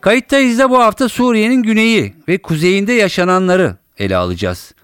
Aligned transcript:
Kayıttayız 0.00 0.58
da 0.58 0.70
bu 0.70 0.78
hafta 0.78 1.08
Suriye'nin 1.08 1.62
güneyi 1.62 2.14
ve 2.28 2.38
kuzeyinde 2.38 2.92
yaşananları 2.92 3.76
ele 3.98 4.16
alacağız. 4.16 4.74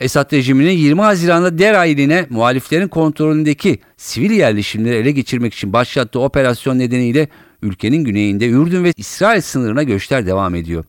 Esad 0.00 0.32
rejiminin 0.32 0.70
20 0.70 1.00
Haziran'da 1.00 1.58
Dera 1.58 1.84
iline 1.84 2.26
muhaliflerin 2.30 2.88
kontrolündeki 2.88 3.78
sivil 3.96 4.30
yerleşimleri 4.30 4.94
ele 4.94 5.10
geçirmek 5.10 5.54
için 5.54 5.72
başlattığı 5.72 6.20
operasyon 6.20 6.78
nedeniyle 6.78 7.28
ülkenin 7.62 8.04
güneyinde 8.04 8.48
Ürdün 8.48 8.84
ve 8.84 8.92
İsrail 8.96 9.40
sınırına 9.40 9.82
göçler 9.82 10.26
devam 10.26 10.54
ediyor. 10.54 10.84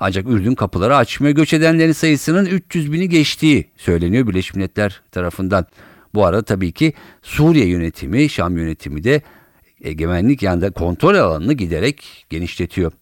Ancak 0.00 0.28
Ürdün 0.28 0.54
kapıları 0.54 0.96
açmıyor. 0.96 1.34
Göç 1.34 1.52
edenlerin 1.52 1.92
sayısının 1.92 2.46
300 2.46 2.92
bini 2.92 3.08
geçtiği 3.08 3.68
söyleniyor 3.76 4.26
Birleşmiş 4.26 4.54
Milletler 4.54 5.02
tarafından. 5.12 5.66
Bu 6.14 6.24
arada 6.24 6.42
tabii 6.42 6.72
ki 6.72 6.92
Suriye 7.22 7.66
yönetimi, 7.66 8.28
Şam 8.28 8.58
yönetimi 8.58 9.04
de 9.04 9.22
egemenlik 9.84 10.42
yani 10.42 10.70
kontrol 10.70 11.14
alanını 11.14 11.52
giderek 11.52 12.26
genişletiyor. 12.30 12.92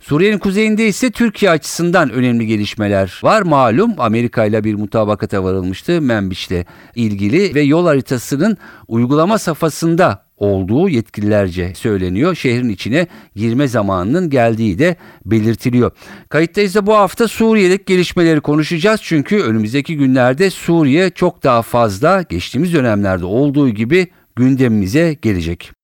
Suriye'nin 0.00 0.38
kuzeyinde 0.38 0.86
ise 0.86 1.10
Türkiye 1.10 1.50
açısından 1.50 2.10
önemli 2.10 2.46
gelişmeler 2.46 3.20
var. 3.22 3.42
Malum 3.42 3.94
Amerika 3.98 4.44
ile 4.44 4.64
bir 4.64 4.74
mutabakata 4.74 5.44
varılmıştı 5.44 6.02
Membiş'le 6.02 6.64
ilgili 6.94 7.54
ve 7.54 7.60
yol 7.60 7.86
haritasının 7.86 8.56
uygulama 8.88 9.38
safhasında 9.38 10.24
olduğu 10.42 10.88
yetkililerce 10.88 11.74
söyleniyor. 11.74 12.34
Şehrin 12.34 12.68
içine 12.68 13.06
girme 13.36 13.68
zamanının 13.68 14.30
geldiği 14.30 14.78
de 14.78 14.96
belirtiliyor. 15.26 15.90
Kayıttayız 16.28 16.74
da 16.74 16.86
bu 16.86 16.94
hafta 16.94 17.28
Suriye'deki 17.28 17.84
gelişmeleri 17.84 18.40
konuşacağız. 18.40 19.00
Çünkü 19.02 19.40
önümüzdeki 19.40 19.96
günlerde 19.96 20.50
Suriye 20.50 21.10
çok 21.10 21.42
daha 21.42 21.62
fazla 21.62 22.22
geçtiğimiz 22.22 22.74
dönemlerde 22.74 23.24
olduğu 23.24 23.68
gibi 23.68 24.06
gündemimize 24.36 25.16
gelecek. 25.22 25.81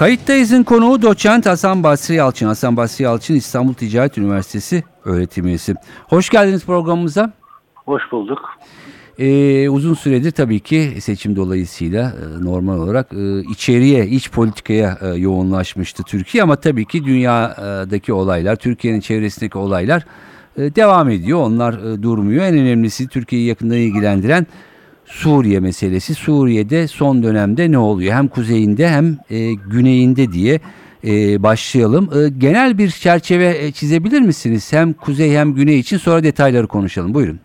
Kayıttayız'ın 0.00 0.62
konuğu 0.62 1.02
doçent 1.02 1.46
Hasan 1.46 1.82
Basri 1.82 2.14
Yalçın. 2.14 2.46
Hasan 2.46 2.76
Basri 2.76 3.04
Yalçın 3.04 3.34
İstanbul 3.34 3.74
Ticaret 3.74 4.18
Üniversitesi 4.18 4.84
öğretim 5.04 5.46
üyesi. 5.46 5.74
Hoş 6.08 6.28
geldiniz 6.28 6.66
programımıza. 6.66 7.32
Hoş 7.74 8.02
bulduk. 8.12 8.38
Ee, 9.18 9.68
uzun 9.68 9.94
süredir 9.94 10.30
tabii 10.30 10.60
ki 10.60 10.96
seçim 11.00 11.36
dolayısıyla 11.36 12.12
e, 12.12 12.44
normal 12.44 12.78
olarak 12.78 13.12
e, 13.12 13.40
içeriye, 13.40 14.06
iç 14.06 14.30
politikaya 14.30 14.98
e, 15.00 15.06
yoğunlaşmıştı 15.06 16.02
Türkiye 16.02 16.42
ama 16.42 16.56
tabii 16.56 16.84
ki 16.84 17.04
dünyadaki 17.04 18.12
olaylar, 18.12 18.56
Türkiye'nin 18.56 19.00
çevresindeki 19.00 19.58
olaylar 19.58 20.04
e, 20.56 20.74
devam 20.74 21.10
ediyor. 21.10 21.38
Onlar 21.38 21.74
e, 21.74 22.02
durmuyor. 22.02 22.44
En 22.44 22.58
önemlisi 22.58 23.08
Türkiye'yi 23.08 23.48
yakından 23.48 23.78
ilgilendiren 23.78 24.46
Suriye 25.10 25.60
meselesi. 25.60 26.14
Suriye'de 26.14 26.88
son 26.88 27.22
dönemde 27.22 27.72
ne 27.72 27.78
oluyor? 27.78 28.14
Hem 28.14 28.28
kuzeyinde 28.28 28.88
hem 28.88 29.18
e, 29.30 29.52
güneyinde 29.52 30.32
diye 30.32 30.60
e, 31.04 31.42
başlayalım. 31.42 32.10
E, 32.14 32.28
genel 32.38 32.78
bir 32.78 32.88
çerçeve 32.88 33.64
e, 33.64 33.72
çizebilir 33.72 34.20
misiniz? 34.20 34.72
Hem 34.72 34.92
kuzey 34.92 35.36
hem 35.36 35.54
güney 35.54 35.78
için 35.78 35.96
sonra 35.96 36.22
detayları 36.22 36.66
konuşalım. 36.66 37.14
Buyurun. 37.14 37.40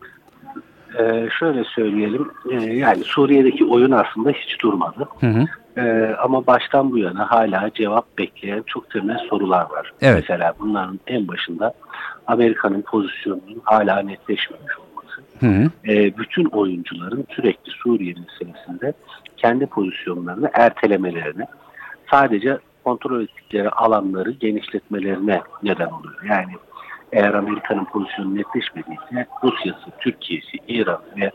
Ee, 0.99 1.29
şöyle 1.39 1.63
söyleyelim, 1.63 2.31
ee, 2.51 2.63
yani 2.63 3.03
Suriye'deki 3.03 3.65
oyun 3.65 3.91
aslında 3.91 4.29
hiç 4.29 4.61
durmadı. 4.61 5.07
Hı 5.19 5.27
hı. 5.27 5.45
Ee, 5.77 6.15
ama 6.23 6.47
baştan 6.47 6.91
bu 6.91 6.97
yana 6.97 7.31
hala 7.31 7.71
cevap 7.73 8.17
bekleyen 8.17 8.63
çok 8.67 8.89
temel 8.89 9.17
sorular 9.29 9.61
var. 9.61 9.93
Evet. 10.01 10.15
Mesela 10.15 10.53
bunların 10.59 10.99
en 11.07 11.27
başında 11.27 11.73
Amerika'nın 12.27 12.81
pozisyonunun 12.81 13.61
hala 13.63 13.99
netleşmemiş. 13.99 14.73
Hı. 15.39 15.71
Ee, 15.87 16.17
bütün 16.17 16.45
oyuncuların 16.45 17.25
sürekli 17.35 17.71
Suriye 17.71 18.13
meselesinde 18.13 18.93
kendi 19.37 19.65
pozisyonlarını 19.65 20.49
ertelemelerine, 20.53 21.47
sadece 22.11 22.57
kontrol 22.83 23.21
ettikleri 23.21 23.69
alanları 23.69 24.31
genişletmelerine 24.31 25.41
neden 25.63 25.87
oluyor. 25.87 26.23
Yani 26.29 26.53
eğer 27.11 27.33
Amerika'nın 27.33 27.85
pozisyonu 27.85 28.35
netleşmediyse 28.35 29.27
Rusya'sı, 29.43 29.91
Türkiye'si, 29.99 30.57
İran 30.67 31.01
ve 31.17 31.31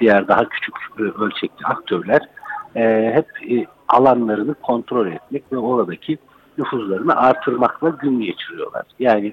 diğer 0.00 0.28
daha 0.28 0.48
küçük 0.48 0.74
e, 0.98 1.02
ölçekli 1.02 1.64
aktörler 1.64 2.20
e, 2.76 3.12
hep 3.14 3.50
e, 3.50 3.66
alanlarını 3.88 4.54
kontrol 4.54 5.06
etmek 5.06 5.52
ve 5.52 5.56
oradaki 5.58 6.18
nüfuzlarını 6.58 7.16
artırmakla 7.16 7.88
gün 7.88 8.20
geçiriyorlar. 8.20 8.82
Yani 8.98 9.32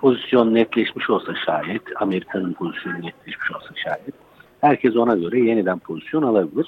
pozisyon 0.00 0.54
netleşmiş 0.54 1.10
olsa 1.10 1.32
şayet, 1.46 1.82
Amerika'nın 1.96 2.52
pozisyonu 2.52 2.96
netleşmiş 2.96 3.50
olsa 3.50 3.74
şayet, 3.84 4.14
herkes 4.60 4.96
ona 4.96 5.16
göre 5.16 5.40
yeniden 5.40 5.78
pozisyon 5.78 6.22
alabilir. 6.22 6.66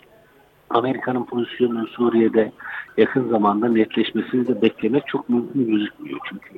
Amerika'nın 0.71 1.25
pozisyonunun 1.25 1.87
Suriye'de 1.87 2.53
yakın 2.97 3.29
zamanda 3.29 3.69
netleşmesini 3.69 4.47
de 4.49 4.63
beklemek 4.63 5.07
çok 5.07 5.29
mümkün 5.29 5.67
gözükmüyor. 5.67 6.19
Çünkü 6.29 6.49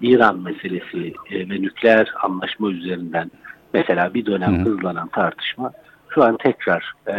İran 0.00 0.38
meselesi 0.38 1.12
e, 1.30 1.48
ve 1.50 1.62
nükleer 1.62 2.12
anlaşma 2.22 2.70
üzerinden 2.70 3.30
mesela 3.74 4.14
bir 4.14 4.26
dönem 4.26 4.64
Hı. 4.64 4.70
hızlanan 4.70 5.08
tartışma 5.08 5.72
şu 6.08 6.24
an 6.24 6.36
tekrar 6.36 6.92
e, 7.06 7.16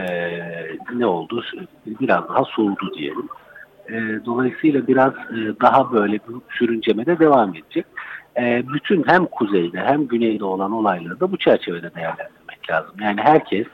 ne 0.93 1.05
oldu? 1.05 1.43
Biraz 1.85 2.29
daha 2.29 2.43
soğudu 2.43 2.93
diyelim. 2.97 3.29
E, 3.89 4.25
dolayısıyla 4.25 4.87
biraz 4.87 5.13
e, 5.13 5.59
daha 5.61 5.93
böyle 5.93 6.13
bir 6.13 6.35
sürüncemede 6.49 7.19
devam 7.19 7.55
edecek. 7.55 7.85
E, 8.37 8.63
bütün 8.73 9.03
hem 9.07 9.25
kuzeyde 9.25 9.79
hem 9.79 10.07
güneyde 10.07 10.43
olan 10.43 10.71
olayları 10.71 11.19
da 11.19 11.31
bu 11.31 11.37
çerçevede 11.37 11.95
değerlendirmek 11.95 12.69
lazım. 12.69 12.95
Yani 13.01 13.21
herkes 13.21 13.67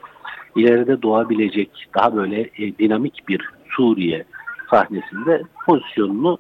ileride 0.56 1.02
doğabilecek 1.02 1.70
daha 1.96 2.16
böyle 2.16 2.42
e, 2.42 2.78
dinamik 2.80 3.28
bir 3.28 3.50
Suriye 3.70 4.26
sahnesinde 4.70 5.42
pozisyonunu 5.66 6.38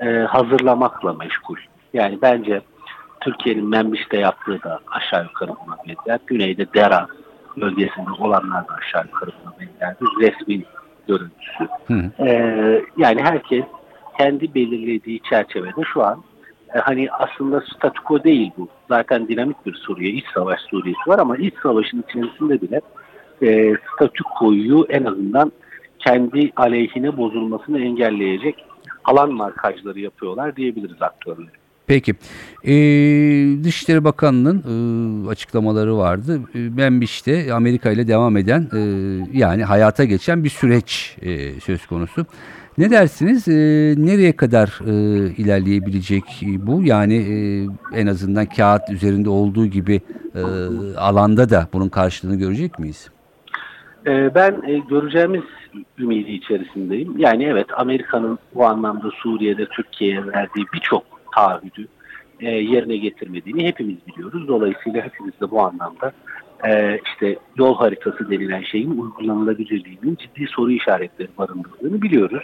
e, 0.00 0.10
hazırlamakla 0.10 1.12
meşgul. 1.12 1.56
Yani 1.92 2.18
bence 2.22 2.60
Türkiye'nin 3.20 3.68
Membiş'te 3.68 4.18
yaptığı 4.20 4.62
da 4.62 4.80
aşağı 4.86 5.24
yukarı 5.24 5.50
buna 5.66 5.76
benzer. 5.88 6.20
Güneyde 6.26 6.66
Dera 6.74 7.06
bölgesinde 7.56 8.10
olanlar 8.18 8.68
da 8.68 8.74
aşağı 8.74 9.04
yukarı 9.04 9.30
buna 9.44 9.54
benzer 9.60 9.96
resmi 10.20 10.64
görüntüsü. 11.08 11.68
Hı. 11.86 12.24
Ee, 12.26 12.84
yani 12.96 13.22
herkes 13.22 13.64
kendi 14.18 14.54
belirlediği 14.54 15.20
çerçevede 15.30 15.82
şu 15.92 16.04
an 16.04 16.18
e, 16.18 16.29
hani 16.74 17.08
aslında 17.10 17.64
statüko 17.76 18.24
değil 18.24 18.50
bu. 18.58 18.68
Zaten 18.88 19.28
dinamik 19.28 19.66
bir 19.66 19.74
Suriye, 19.74 20.12
iç 20.12 20.24
savaş 20.34 20.60
Suriye'si 20.60 21.10
var 21.10 21.18
ama 21.18 21.36
iç 21.36 21.54
savaşın 21.62 22.04
içerisinde 22.08 22.60
bile 22.60 22.80
e, 23.42 23.74
statükoyu 23.94 24.86
en 24.88 25.04
azından 25.04 25.52
kendi 25.98 26.52
aleyhine 26.56 27.16
bozulmasını 27.16 27.80
engelleyecek 27.80 28.64
alan 29.04 29.32
markajları 29.32 30.00
yapıyorlar 30.00 30.56
diyebiliriz 30.56 31.02
aktörler. 31.02 31.60
Peki. 31.86 32.14
Ee, 32.64 33.64
Dışişleri 33.64 34.04
Bakanı'nın 34.04 34.62
e, 35.26 35.28
açıklamaları 35.28 35.96
vardı. 35.96 36.40
E, 36.54 36.76
ben 36.76 37.00
işte 37.00 37.54
Amerika 37.54 37.90
ile 37.90 38.08
devam 38.08 38.36
eden 38.36 38.68
e, 38.74 38.80
yani 39.38 39.64
hayata 39.64 40.04
geçen 40.04 40.44
bir 40.44 40.48
süreç 40.48 41.16
e, 41.22 41.60
söz 41.60 41.86
konusu. 41.86 42.26
Ne 42.78 42.90
dersiniz? 42.90 43.48
E, 43.48 43.52
nereye 43.98 44.36
kadar 44.36 44.78
e, 44.86 44.92
ilerleyebilecek 45.30 46.24
bu? 46.42 46.82
Yani 46.82 47.14
e, 47.14 47.66
en 48.00 48.06
azından 48.06 48.46
kağıt 48.46 48.90
üzerinde 48.90 49.30
olduğu 49.30 49.66
gibi 49.66 50.00
e, 50.34 50.40
alanda 50.96 51.50
da 51.50 51.68
bunun 51.72 51.88
karşılığını 51.88 52.36
görecek 52.36 52.78
miyiz? 52.78 53.10
Ee, 54.06 54.34
Ben 54.34 54.62
e, 54.66 54.78
göreceğimiz 54.78 55.42
ümidi 55.98 56.30
içerisindeyim. 56.30 57.18
Yani 57.18 57.44
evet 57.44 57.66
Amerika'nın 57.76 58.38
bu 58.54 58.66
anlamda 58.66 59.10
Suriye'de 59.22 59.66
Türkiye'ye 59.66 60.26
verdiği 60.26 60.64
birçok 60.74 61.04
taahhüdü 61.34 61.88
e, 62.40 62.50
yerine 62.50 62.96
getirmediğini 62.96 63.66
hepimiz 63.66 63.96
biliyoruz. 64.06 64.48
Dolayısıyla 64.48 65.02
hepimiz 65.02 65.32
de 65.40 65.50
bu 65.50 65.60
anlamda 65.60 66.12
e, 66.68 67.00
işte 67.06 67.38
yol 67.58 67.76
haritası 67.76 68.30
denilen 68.30 68.62
şeyin 68.62 68.90
uygulanılabilirliğinin 68.90 70.16
ciddi 70.16 70.46
soru 70.46 70.70
işaretleri 70.70 71.28
barındırdığını 71.38 72.02
biliyoruz. 72.02 72.42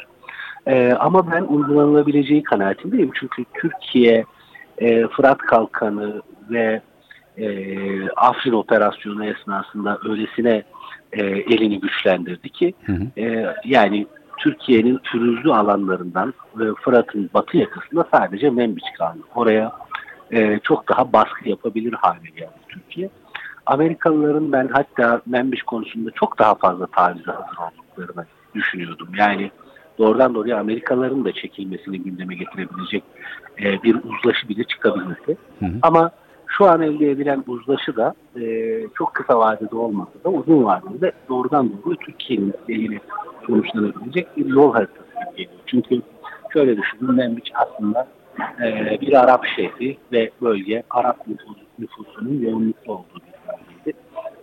E, 0.67 0.93
ama 0.93 1.31
ben 1.31 1.43
uygulanılabileceği 1.43 2.43
kanaatindeyim. 2.43 3.11
Çünkü 3.15 3.45
Türkiye 3.55 4.25
e, 4.79 5.07
Fırat 5.07 5.39
Kalkanı 5.39 6.23
ve 6.51 6.81
e, 7.39 7.49
Afrin 8.09 8.53
operasyonu 8.53 9.27
esnasında 9.27 9.99
öylesine 10.09 10.63
e, 11.13 11.23
elini 11.25 11.81
güçlendirdi 11.81 12.49
ki 12.49 12.75
Hı 12.87 12.93
hı. 12.93 13.21
e, 13.21 13.55
yani 13.65 14.07
Türkiye'nin 14.39 14.99
pürüzlü 14.99 15.53
alanlarından 15.53 16.35
ve 16.57 16.75
Fırat'ın 16.75 17.31
batı 17.35 17.57
yakasında 17.57 18.09
sadece 18.12 18.51
Membiç 18.51 18.85
kaldı. 18.99 19.19
Oraya 19.35 19.73
e, 20.33 20.59
çok 20.62 20.89
daha 20.89 21.12
baskı 21.12 21.49
yapabilir 21.49 21.93
hale 21.93 22.29
geldi 22.37 22.59
Türkiye. 22.69 23.09
Amerikalıların 23.67 24.53
ben 24.53 24.69
hatta 24.69 25.21
Membiş 25.27 25.62
konusunda 25.62 26.11
çok 26.11 26.39
daha 26.39 26.55
fazla 26.55 26.87
tavize 26.87 27.31
hazır 27.31 27.57
olduklarını 27.59 28.27
düşünüyordum. 28.55 29.09
Yani 29.19 29.51
doğrudan 29.99 30.35
doğruya 30.35 30.61
Amerikalıların 30.61 31.25
da 31.25 31.33
çekilmesini 31.33 32.03
gündeme 32.03 32.35
getirebilecek 32.35 33.05
e, 33.63 33.83
bir 33.83 33.95
uzlaşı 33.95 34.49
bile 34.49 34.65
çıkabilmesi. 34.65 35.37
Hı 35.59 35.67
hı. 35.67 35.79
Ama 35.83 36.11
şu 36.47 36.65
an 36.65 36.83
elde 36.83 37.11
edilen 37.11 37.45
uzlaşı 37.47 37.97
da 37.97 38.15
e, 38.41 38.81
çok 38.95 39.15
kısa 39.15 39.39
vadede 39.39 39.77
olmasa 39.77 40.13
da 40.25 40.31
uzun 40.31 40.65
vadede 40.65 41.13
doğrudan 41.29 41.73
doğruya 41.73 41.97
Türkiye'nin 41.97 42.55
lehine 42.71 42.99
sonuçlanabilecek 43.47 44.37
bir 44.37 44.47
yol 44.47 44.73
haritası 44.73 45.37
geliyor. 45.37 45.61
Çünkü 45.67 46.03
şöyle 46.53 46.77
düşünün 46.77 47.15
Membiç 47.15 47.53
aslında 47.55 48.09
e, 48.65 48.99
bir 49.01 49.23
Arap 49.25 49.45
şehri 49.57 49.97
ve 50.13 50.31
bölge 50.43 50.83
Arap 50.91 51.29
nüfus, 51.29 51.57
nüfusunun 51.79 52.41
yoğunlukta 52.41 52.93
olduğu 52.93 53.15
bir 53.15 53.53
bölgeydi. 53.53 53.99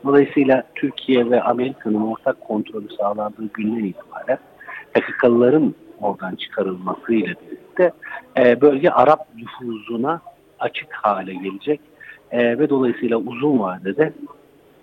Dolayısıyla 0.05 0.63
Türkiye 0.75 1.29
ve 1.29 1.41
Amerika'nın 1.41 2.11
ortak 2.11 2.41
kontrolü 2.41 2.87
sağlandığı 2.97 3.49
günden 3.53 3.83
itibaren 3.83 4.39
PKK'lıların 4.93 5.75
oradan 6.01 6.35
çıkarılmasıyla 6.35 7.27
birlikte 7.27 7.91
e, 8.37 8.61
bölge 8.61 8.89
Arap 8.89 9.27
nüfuzuna 9.35 10.21
açık 10.59 10.93
hale 10.93 11.33
gelecek 11.33 11.79
E, 12.31 12.59
ve 12.59 12.69
dolayısıyla 12.69 13.17
uzun 13.17 13.59
vadede 13.59 14.13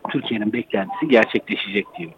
Türkiye'nin 0.09 0.53
beklentisi 0.53 1.09
gerçekleşecek 1.09 1.87
diye. 1.99 2.09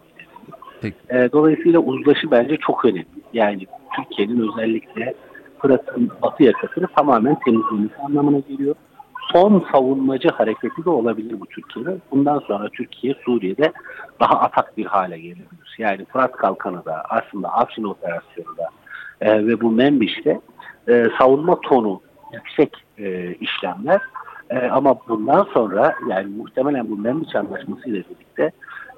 E, 1.10 1.32
dolayısıyla 1.32 1.80
uzlaşı 1.80 2.30
bence 2.30 2.56
çok 2.56 2.84
önemli. 2.84 3.06
Yani 3.32 3.66
Türkiye'nin 3.96 4.48
özellikle 4.48 5.14
Fırat'ın 5.58 6.10
batı 6.22 6.42
yakasını 6.42 6.86
tamamen 6.86 7.38
temizlemesi 7.44 7.96
anlamına 8.08 8.38
geliyor. 8.38 8.74
Son 9.32 9.66
savunmacı 9.72 10.28
hareketi 10.28 10.84
de 10.84 10.90
olabilir 10.90 11.40
bu 11.40 11.46
Türkiye'de. 11.46 11.96
Bundan 12.10 12.38
sonra 12.38 12.68
Türkiye 12.68 13.14
Suriye'de 13.24 13.72
daha 14.20 14.40
atak 14.40 14.76
bir 14.76 14.86
hale 14.86 15.18
gelebilir. 15.18 15.76
Yani 15.78 16.04
Fırat 16.04 16.32
Kalkanı 16.32 16.84
da 16.84 17.04
aslında 17.08 17.48
Afrin 17.48 17.84
operasyonu 17.84 18.56
da 18.56 18.68
e, 19.20 19.46
ve 19.46 19.60
bu 19.60 19.70
Membiş'te 19.70 20.40
e, 20.88 21.06
savunma 21.18 21.60
tonu 21.60 22.00
yüksek 22.32 22.76
e, 22.98 23.34
işlemler 23.34 24.00
e, 24.50 24.58
ama 24.58 24.96
bundan 25.08 25.48
sonra 25.54 25.94
yani 26.08 26.36
muhtemelen 26.36 26.90
bu 26.90 26.96
Membiç 26.96 27.36
Anlaşması 27.36 27.88
ile 27.88 28.04
birlikte 28.10 28.50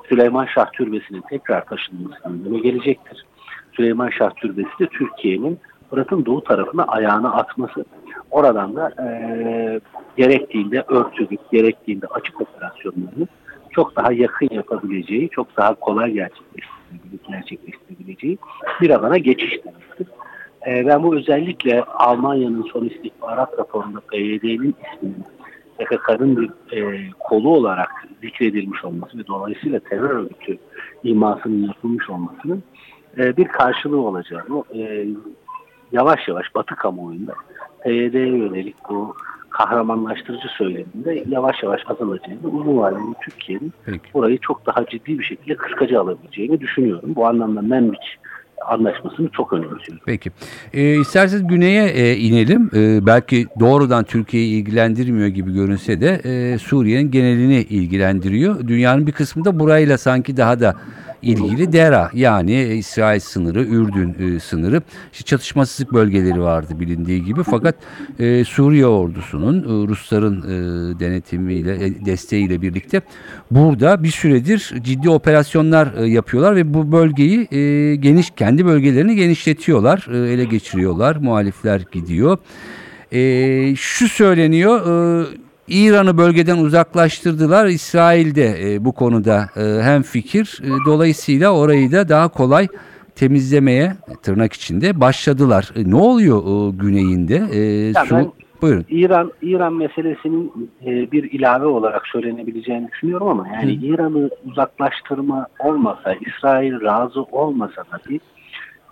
Süleyman 0.09 0.47
Şah 0.47 0.73
Türbesi'nin 0.73 1.20
tekrar 1.20 1.65
taşınması 1.65 2.29
gündeme 2.29 2.59
gelecektir. 2.59 3.27
Süleyman 3.73 4.11
Şah 4.11 4.31
Türbesi 4.31 4.79
de 4.81 4.87
Türkiye'nin 4.87 5.59
Fırat'ın 5.90 6.25
doğu 6.25 6.44
tarafına 6.44 6.84
ayağını 6.84 7.34
atması. 7.34 7.84
Oradan 8.31 8.76
da 8.76 8.92
e, 9.02 9.81
gerektiğinde 10.16 10.84
örtülük, 10.88 11.50
gerektiğinde 11.52 12.06
açık 12.06 12.40
operasyonlarını 12.40 13.26
çok 13.70 13.96
daha 13.96 14.12
yakın 14.12 14.48
yapabileceği, 14.50 15.28
çok 15.28 15.56
daha 15.56 15.75
kolay 15.75 16.12
gerçekleştirebileceği, 16.12 18.38
bir 18.81 18.90
alana 18.90 19.19
geçiş 19.19 19.64
demektir. 19.64 20.06
E, 20.66 20.86
ben 20.86 21.02
bu 21.02 21.16
özellikle 21.16 21.82
Almanya'nın 21.82 22.62
son 22.62 22.84
istihbarat 22.84 23.58
raporunda 23.58 24.00
PYD'nin 24.00 24.75
isminin 24.94 25.25
PKK'nın 25.78 26.36
bir 26.36 26.76
e, 26.76 27.10
kolu 27.20 27.48
olarak 27.48 27.90
zikredilmiş 28.22 28.84
olması 28.84 29.19
ve 29.19 29.26
dolayısıyla 29.26 29.81
terör 29.81 30.10
örgütü 30.10 30.58
imasının 31.04 31.66
yapılmış 31.66 32.10
olmasının 32.10 32.62
e, 33.19 33.36
bir 33.36 33.44
karşılığı 33.44 34.00
olacağını 34.00 34.64
e, 34.75 35.06
yavaş 35.94 36.29
yavaş 36.29 36.55
Batı 36.55 36.76
kamuoyunda 36.76 37.32
PYD'ye 37.85 38.26
yönelik 38.26 38.76
bu 38.91 39.17
kahramanlaştırıcı 39.50 40.49
söyleminde 40.58 41.25
yavaş 41.29 41.62
yavaş 41.62 41.81
azalacağını, 41.87 42.49
uzun 42.52 42.76
vadeli 42.79 43.14
Türkiye'nin 43.25 43.73
burayı 44.14 44.38
çok 44.38 44.67
daha 44.67 44.87
ciddi 44.87 45.19
bir 45.19 45.25
şekilde 45.25 45.56
kıskaca 45.56 46.00
alabileceğini 46.00 46.61
düşünüyorum. 46.61 47.14
Bu 47.14 47.26
anlamda 47.26 47.62
Membiç 47.62 48.19
anlaşmasını 48.67 49.29
çok 49.29 49.52
önemsiyorum. 49.52 50.05
Peki. 50.06 50.31
E, 50.73 51.00
isterseniz 51.00 51.46
güneye 51.46 51.88
e, 51.88 52.17
inelim. 52.17 52.70
E, 52.75 53.06
belki 53.06 53.46
doğrudan 53.61 54.05
Türkiye'yi 54.05 54.62
ilgilendirmiyor 54.62 55.29
gibi 55.29 55.52
görünse 55.52 56.00
de 56.00 56.20
e, 56.25 56.58
Suriye'nin 56.58 57.11
genelini 57.11 57.56
ilgilendiriyor. 57.56 58.69
Dünyanın 58.69 59.06
bir 59.06 59.12
kısmı 59.12 59.44
da 59.44 59.61
burayla 59.61 59.99
sanki 59.99 60.37
daha 60.37 60.61
da 60.61 60.75
ilgili 61.25 61.73
DERA 61.73 62.11
yani 62.15 62.62
İsrail 62.62 63.21
sınırı, 63.21 63.65
Ürdün 63.65 64.37
e, 64.37 64.41
sınırı. 64.41 64.82
İşte 65.12 65.25
çatışmasızlık 65.25 65.93
bölgeleri 65.93 66.41
vardı 66.41 66.81
bilindiği 66.81 67.25
gibi 67.25 67.43
fakat 67.43 67.75
e, 68.19 68.44
Suriye 68.44 68.87
ordusunun 68.87 69.62
e, 69.62 69.88
Rusların 69.88 70.44
denetimiyle, 71.00 72.05
desteğiyle 72.05 72.62
birlikte 72.62 73.00
burada 73.50 74.03
bir 74.03 74.09
süredir 74.09 74.75
ciddi 74.82 75.11
operasyonlar 75.11 75.94
yapıyorlar 76.05 76.56
ve 76.56 76.75
bu 76.75 76.93
bölgeyi 76.93 77.49
geniş 78.00 78.31
kendi 78.31 78.65
bölgelerini 78.65 79.17
genişletiyorlar, 79.17 80.06
ele 80.11 80.44
geçiriyorlar, 80.44 81.17
muhalifler 81.17 81.82
gidiyor. 81.93 82.38
E, 83.12 83.77
şu 83.77 84.09
söyleniyor, 84.09 84.81
İran'ı 85.69 86.19
bölgeden 86.19 86.56
uzaklaştırdılar. 86.58 87.66
İsrail 87.66 88.34
de 88.34 88.75
e, 88.75 88.84
bu 88.84 88.93
konuda 88.93 89.49
e, 89.56 89.82
hem 89.82 90.02
fikir. 90.02 90.61
E, 90.64 90.69
dolayısıyla 90.87 91.50
orayı 91.50 91.93
da 91.93 92.08
daha 92.08 92.28
kolay 92.28 92.69
temizlemeye 93.14 93.93
tırnak 94.22 94.52
içinde 94.52 95.00
başladılar. 95.00 95.70
E, 95.76 95.90
ne 95.90 95.96
oluyor 95.96 96.38
e, 96.38 96.76
güneyinde? 96.76 97.34
E, 97.34 97.93
su, 98.06 98.16
ben- 98.16 98.32
buyurun. 98.62 98.84
İran 98.88 99.32
İran 99.43 99.72
meselesinin 99.75 100.70
e, 100.87 101.12
bir 101.12 101.32
ilave 101.32 101.67
olarak 101.67 102.06
söylenebileceğini 102.08 102.88
düşünüyorum 102.93 103.28
ama 103.28 103.49
yani 103.49 103.72
İran'ı 103.72 104.31
uzaklaştırma 104.44 105.46
olmasa, 105.58 106.14
İsrail 106.26 106.81
razı 106.81 107.22
olmasa 107.22 107.84
dahi 107.93 108.20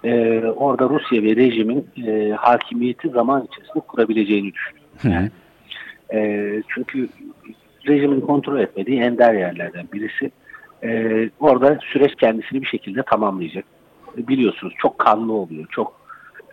e, 0.04 0.40
orada 0.40 0.88
Rusya 0.88 1.22
ve 1.22 1.36
rejimin 1.36 1.86
e, 2.06 2.30
hakimiyeti 2.30 3.08
zaman 3.08 3.48
içerisinde 3.52 3.80
kurabileceğini 3.88 4.52
düşünüyorum. 4.52 5.26
Hı. 5.26 5.30
E, 6.12 6.62
çünkü 6.69 7.09
rejimin 7.88 8.20
kontrol 8.20 8.61
etmediği 8.61 9.00
ender 9.00 9.35
yerlerden 9.35 9.87
birisi. 9.93 10.31
E, 10.85 11.31
orada 11.41 11.79
süreç 11.93 12.14
kendisini 12.14 12.62
bir 12.62 12.67
şekilde 12.67 13.03
tamamlayacak. 13.03 13.64
E, 14.19 14.29
biliyorsunuz 14.29 14.75
çok 14.79 14.99
kanlı 14.99 15.32
oluyor, 15.32 15.67
çok 15.70 16.03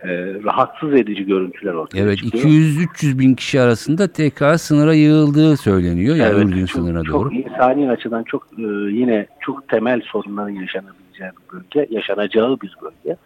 e, 0.02 0.08
rahatsız 0.44 0.94
edici 0.94 1.26
görüntüler 1.26 1.72
ortaya 1.72 1.98
Evet 1.98 2.18
çıkıyor. 2.18 2.44
200-300 2.44 3.18
bin 3.18 3.34
kişi 3.34 3.60
arasında 3.60 4.08
tekrar 4.08 4.56
sınıra 4.56 4.94
yığıldığı 4.94 5.56
söyleniyor. 5.56 6.16
Yani 6.16 6.32
Evet, 6.34 6.44
Ürdün 6.44 6.66
çok, 6.66 6.70
sınırına 6.70 7.04
çok 7.04 7.14
doğru. 7.14 7.34
insani 7.34 7.90
açıdan 7.90 8.22
çok 8.22 8.46
e, 8.58 8.62
yine 8.92 9.26
çok 9.40 9.68
temel 9.68 10.00
sorunların 10.00 10.50
yaşanabileceği 10.54 11.30
bir 11.30 11.52
bölge, 11.58 11.94
yaşanacağı 11.94 12.60
bir 12.60 12.74
bölge. 12.82 13.16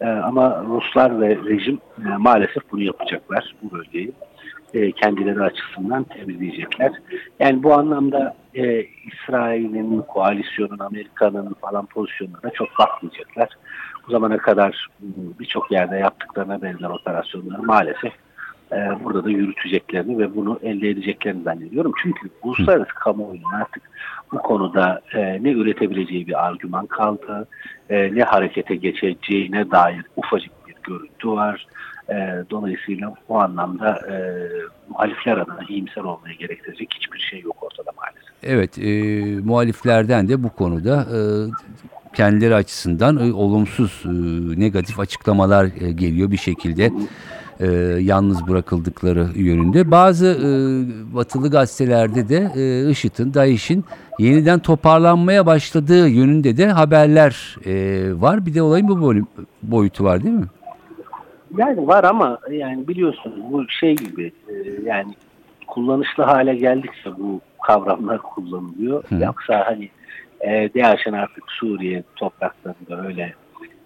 E, 0.00 0.06
ama 0.06 0.64
Ruslar 0.68 1.20
ve 1.20 1.38
rejim 1.44 1.78
e, 1.98 2.16
maalesef 2.18 2.62
bunu 2.72 2.82
yapacaklar 2.82 3.54
bu 3.62 3.78
bölgeyi. 3.78 4.12
E, 4.76 4.92
kendileri 4.92 5.42
açısından 5.42 6.04
temizleyecekler. 6.04 6.92
Yani 7.40 7.62
bu 7.62 7.74
anlamda 7.74 8.36
e, 8.54 8.84
İsrail'in, 8.84 10.02
koalisyonun, 10.02 10.78
Amerika'nın 10.78 11.56
falan 11.60 11.86
pozisyonlarına 11.86 12.50
çok 12.50 12.68
bakmayacaklar. 12.78 13.48
Bu 14.06 14.12
zamana 14.12 14.38
kadar 14.38 14.88
m, 15.00 15.08
birçok 15.40 15.70
yerde 15.70 15.96
yaptıklarına 15.96 16.62
benzer 16.62 16.88
operasyonları 16.88 17.62
maalesef 17.62 18.12
e, 18.72 18.76
burada 19.04 19.24
da 19.24 19.30
yürüteceklerini 19.30 20.18
ve 20.18 20.36
bunu 20.36 20.60
elde 20.62 20.90
edeceklerini 20.90 21.42
zannediyorum. 21.42 21.92
Çünkü 22.02 22.30
uluslararası 22.42 22.94
kamuoyunun 22.94 23.52
artık 23.52 23.82
bu 24.32 24.38
konuda 24.38 25.00
e, 25.14 25.42
ne 25.42 25.50
üretebileceği 25.50 26.26
bir 26.26 26.46
argüman 26.46 26.86
kaldı, 26.86 27.48
e, 27.90 28.14
ne 28.14 28.22
harekete 28.22 28.76
geçeceğine 28.76 29.70
dair 29.70 30.02
ufacık 30.16 30.52
bir 30.68 30.74
görüntü 30.82 31.28
var. 31.28 31.66
E, 32.10 32.14
dolayısıyla 32.50 33.14
bu 33.28 33.40
anlamda 33.40 33.90
e, 34.12 34.16
muhalifler 34.88 35.36
adına 35.36 35.60
iyimser 35.68 36.02
olmaya 36.02 36.34
gerektirecek 36.34 36.88
hiçbir 36.98 37.18
şey 37.18 37.40
yok 37.40 37.56
ortada 37.62 37.90
maalesef. 37.96 38.26
Evet, 38.42 38.78
e, 38.78 38.90
muhaliflerden 39.44 40.28
de 40.28 40.42
bu 40.42 40.48
konuda 40.50 41.06
e, 41.16 41.18
kendileri 42.14 42.54
açısından 42.54 43.16
e, 43.28 43.32
olumsuz, 43.32 44.02
e, 44.04 44.08
negatif 44.60 45.00
açıklamalar 45.00 45.64
e, 45.80 45.92
geliyor 45.92 46.30
bir 46.30 46.36
şekilde 46.36 46.90
e, 47.60 47.66
yalnız 48.00 48.48
bırakıldıkları 48.48 49.26
yönünde. 49.34 49.90
Bazı 49.90 50.26
e, 50.26 50.48
batılı 51.14 51.50
gazetelerde 51.50 52.28
de 52.28 52.52
e, 52.56 52.90
IŞİD'in, 52.90 53.34
DAEŞ'in 53.34 53.84
yeniden 54.18 54.58
toparlanmaya 54.58 55.46
başladığı 55.46 56.08
yönünde 56.08 56.56
de 56.56 56.66
haberler 56.66 57.56
e, 57.66 57.72
var. 58.20 58.46
Bir 58.46 58.54
de 58.54 58.62
olayın 58.62 58.88
bu 58.88 59.00
boy- 59.00 59.24
boyutu 59.62 60.04
var 60.04 60.22
değil 60.22 60.34
mi? 60.34 60.46
Yani 61.56 61.86
var 61.86 62.04
ama 62.04 62.38
yani 62.50 62.88
biliyorsunuz 62.88 63.36
bu 63.52 63.68
şey 63.68 63.96
gibi 63.96 64.32
e, 64.48 64.54
yani 64.84 65.14
kullanışlı 65.66 66.22
hale 66.22 66.54
geldikçe 66.54 67.18
bu 67.18 67.40
kavramlar 67.66 68.18
kullanılıyor. 68.18 69.04
Hı. 69.08 69.24
Yoksa 69.24 69.66
hani 69.66 69.90
e, 70.40 70.74
DAEŞ'in 70.74 71.12
artık 71.12 71.44
Suriye 71.48 72.02
topraklarında 72.16 73.06
öyle 73.06 73.34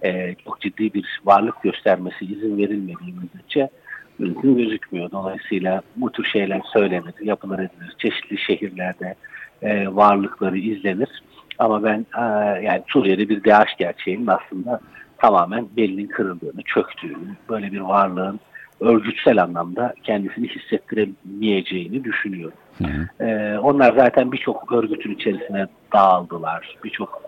e, 0.03 0.35
çok 0.45 0.61
ciddi 0.61 0.95
bir 0.95 1.21
varlık 1.25 1.63
göstermesi 1.63 2.25
izin 2.25 2.59
verilmediği 2.59 3.15
müddetçe 3.15 3.71
mümkün 4.19 4.57
gözükmüyor. 4.57 5.11
Dolayısıyla 5.11 5.83
bu 5.97 6.13
tür 6.13 6.25
şeyler 6.25 6.61
söylenir, 6.73 7.15
yapılır 7.21 7.59
edilir. 7.59 7.95
Çeşitli 7.99 8.39
şehirlerde 8.39 9.15
e, 9.63 9.89
varlıkları 9.89 10.59
izlenir. 10.59 11.23
Ama 11.59 11.85
ben 11.85 12.07
e, 12.19 12.23
yani 12.65 12.83
Suriye'de 12.89 13.29
bir 13.29 13.45
DAEŞ 13.45 13.77
gerçeğinin 13.79 14.27
aslında 14.27 14.81
tamamen 15.21 15.69
belinin 15.77 16.07
kırıldığını, 16.07 16.63
çöktüğünü, 16.63 17.37
böyle 17.49 17.73
bir 17.73 17.81
varlığın 17.81 18.41
örgütsel 18.81 19.43
anlamda 19.43 19.95
kendisini 20.03 20.49
hissettiremeyeceğini 20.49 22.05
düşünüyorum. 22.05 22.59
Hı 22.79 22.85
hı. 22.85 23.25
Ee, 23.25 23.59
onlar 23.59 23.93
zaten 23.97 24.33
birçok 24.33 24.73
örgütün 24.73 25.15
içerisine 25.15 25.67
dağıldılar. 25.93 26.79
Birçok 26.85 27.23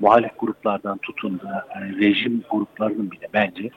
muhalif 0.00 0.30
gruplardan 0.38 0.98
tutun 0.98 1.40
da 1.40 1.66
yani 1.74 1.98
rejim 1.98 2.42
gruplarının 2.50 3.10
bile 3.10 3.26
bence 3.34 3.70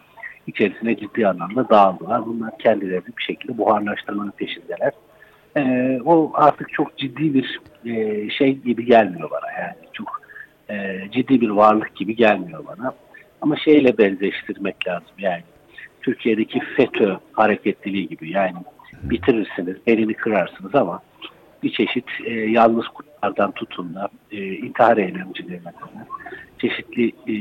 içerisine 0.47 0.95
ciddi 0.95 1.27
anlamda 1.27 1.69
dağıldılar. 1.69 2.25
Bunlar 2.25 2.57
kendilerini 2.57 3.17
bir 3.17 3.23
şekilde 3.23 3.57
buharlaştırmanın 3.57 4.31
peşindeler. 4.31 4.91
Ee, 5.57 5.99
o 6.05 6.31
artık 6.33 6.73
çok 6.73 6.97
ciddi 6.97 7.33
bir 7.33 7.59
e, 7.85 8.29
şey 8.29 8.57
gibi 8.57 8.85
gelmiyor 8.85 9.31
bana. 9.31 9.51
Yani 9.59 9.75
çok 9.93 10.21
e, 10.69 10.99
ciddi 11.11 11.41
bir 11.41 11.49
varlık 11.49 11.95
gibi 11.95 12.15
gelmiyor 12.15 12.63
bana. 12.67 12.93
Ama 13.41 13.57
şeyle 13.57 13.97
benzeştirmek 13.97 14.87
lazım 14.87 15.15
yani. 15.17 15.43
Türkiye'deki 16.01 16.59
FETÖ 16.59 17.15
hareketliliği 17.33 18.07
gibi 18.07 18.31
yani 18.31 18.55
bitirirsiniz, 19.03 19.77
elini 19.87 20.13
kırarsınız 20.13 20.75
ama 20.75 21.01
bir 21.63 21.71
çeşit 21.71 22.05
e, 22.25 22.33
yalnız 22.33 22.87
kurtlardan 22.87 23.51
tutun 23.51 23.95
da 23.95 24.09
e, 24.31 24.37
intihar 24.37 24.97
eylemcilerine 24.97 25.71
kadar 25.71 26.07
çeşitli 26.59 27.07
e, 27.07 27.35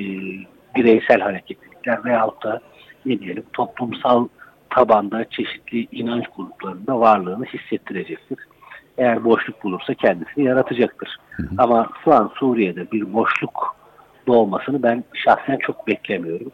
bireysel 0.76 1.20
hareketlilikler 1.20 2.04
veyahut 2.04 2.44
da 2.44 2.60
ne 3.06 3.20
diyelim 3.20 3.44
toplumsal 3.52 4.28
tabanda 4.70 5.24
çeşitli 5.30 5.88
inanç 5.92 6.24
gruplarında 6.36 7.00
varlığını 7.00 7.44
hissettirecektir. 7.44 8.38
Eğer 8.98 9.24
boşluk 9.24 9.64
bulursa 9.64 9.94
kendisini 9.94 10.44
yaratacaktır. 10.44 11.16
Ama 11.58 11.88
şu 12.04 12.14
an 12.14 12.32
Suriye'de 12.34 12.90
bir 12.92 13.12
boşluk 13.12 13.76
doğmasını 14.30 14.82
ben 14.82 15.04
şahsen 15.14 15.58
çok 15.66 15.86
beklemiyorum. 15.86 16.52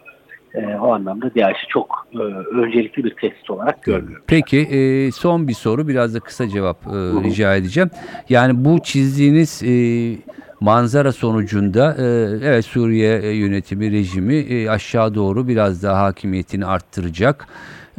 E, 0.55 0.77
o 0.77 0.93
anlamda 0.93 1.35
DAEŞ'i 1.35 1.67
çok 1.69 2.07
e, 2.15 2.19
öncelikli 2.57 3.05
bir 3.05 3.15
tehdit 3.15 3.51
olarak 3.51 3.83
görmüyorum. 3.83 4.25
Peki 4.27 4.59
e, 4.59 5.13
son 5.13 5.49
bir 5.49 5.53
soru 5.53 5.89
biraz 5.89 6.15
da 6.15 6.21
kısa 6.21 6.49
cevap 6.49 6.87
e, 6.87 6.91
rica 7.25 7.57
edeceğim. 7.57 7.91
Yani 8.29 8.65
bu 8.65 8.79
çizdiğiniz 8.83 9.63
e, 9.63 9.73
manzara 10.61 11.13
sonucunda 11.13 11.97
e, 11.99 12.05
evet 12.49 12.65
Suriye 12.65 13.37
yönetimi 13.37 13.93
rejimi 13.93 14.35
e, 14.35 14.71
aşağı 14.71 15.15
doğru 15.15 15.49
biraz 15.49 15.83
daha 15.83 16.03
hakimiyetini 16.03 16.67
arttıracak. 16.67 17.49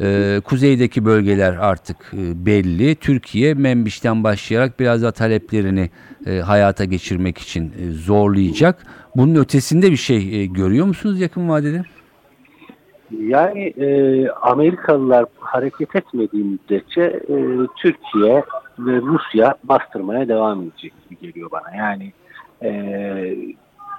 E, 0.00 0.40
kuzeydeki 0.44 1.04
bölgeler 1.04 1.52
artık 1.52 1.96
e, 2.12 2.46
belli. 2.46 2.94
Türkiye 2.94 3.54
Membiş'ten 3.54 4.24
başlayarak 4.24 4.80
biraz 4.80 5.02
daha 5.02 5.12
taleplerini 5.12 5.90
e, 6.26 6.38
hayata 6.38 6.84
geçirmek 6.84 7.38
için 7.38 7.72
e, 7.82 7.92
zorlayacak. 7.92 8.86
Bunun 9.16 9.34
ötesinde 9.34 9.90
bir 9.90 9.96
şey 9.96 10.42
e, 10.42 10.46
görüyor 10.46 10.86
musunuz 10.86 11.20
yakın 11.20 11.48
vadede? 11.48 11.82
Yani 13.10 13.60
e, 13.60 14.28
Amerikalılar 14.28 15.24
hareket 15.38 15.96
etmediği 15.96 16.44
müddetçe 16.44 17.02
e, 17.02 17.36
Türkiye 17.76 18.44
ve 18.78 19.00
Rusya 19.00 19.54
bastırmaya 19.64 20.28
devam 20.28 20.62
edecek 20.62 20.92
gibi 21.10 21.20
geliyor 21.20 21.50
bana. 21.50 21.76
Yani 21.76 22.12
e, 22.62 22.70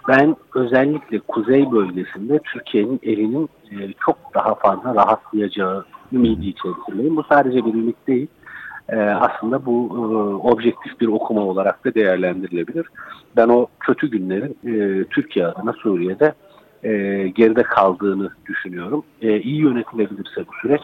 ben 0.08 0.36
özellikle 0.56 1.20
kuzey 1.20 1.72
bölgesinde 1.72 2.40
Türkiye'nin 2.54 3.00
elinin 3.04 3.50
e, 3.72 3.76
çok 4.06 4.18
daha 4.36 4.56
fazla 4.56 4.96
rahatlayacağı 4.96 5.86
ümidi 6.14 6.48
içerisindeyim. 6.48 7.18
Bu 7.18 7.24
sadece 7.24 7.66
bir 7.66 7.74
ümit 7.74 8.08
değil. 8.08 8.28
E, 8.92 9.00
aslında 9.00 9.66
bu 9.66 9.90
e, 9.96 10.00
objektif 10.48 11.02
bir 11.02 11.08
okuma 11.08 11.42
olarak 11.42 11.86
da 11.86 11.94
değerlendirilebilir. 11.94 12.88
Ben 13.38 13.48
o 13.48 13.68
kötü 13.80 14.12
günlerin 14.12 14.58
e, 14.66 15.04
Türkiye 15.04 15.48
adına 15.48 15.74
Suriye'de 15.74 16.34
e, 16.84 16.92
geride 17.28 17.64
kaldığını 17.64 18.30
düşünüyorum. 18.46 19.04
E, 19.22 19.40
iyi 19.40 19.62
yönetilebilirse 19.62 20.42
bu 20.48 20.52
süreç 20.62 20.82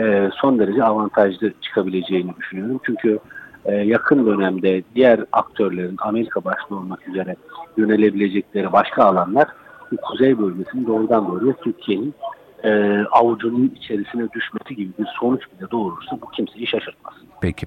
e, 0.00 0.30
son 0.34 0.58
derece 0.58 0.84
avantajlı 0.84 1.52
çıkabileceğini 1.60 2.36
düşünüyorum. 2.36 2.80
Çünkü 2.86 3.18
e, 3.64 3.74
yakın 3.74 4.26
dönemde 4.26 4.82
diğer 4.94 5.20
aktörlerin 5.32 5.96
Amerika 5.98 6.44
başta 6.44 6.74
olmak 6.74 7.08
üzere 7.08 7.36
yönelebilecekleri 7.76 8.72
başka 8.72 9.04
alanlar 9.04 9.48
bu 9.92 9.96
kuzey 9.96 10.38
bölgesinin 10.38 10.86
doğrudan 10.86 11.28
doğruya 11.28 11.52
Türkiye'nin 11.52 12.14
e, 12.64 12.70
avucunun 13.12 13.74
içerisine 13.76 14.28
düşmesi 14.32 14.76
gibi 14.76 14.92
bir 14.98 15.06
sonuç 15.20 15.42
bile 15.42 15.70
doğurursa 15.70 16.18
bu 16.22 16.30
kimseyi 16.30 16.66
şaşırtmaz. 16.66 17.14
Peki. 17.40 17.66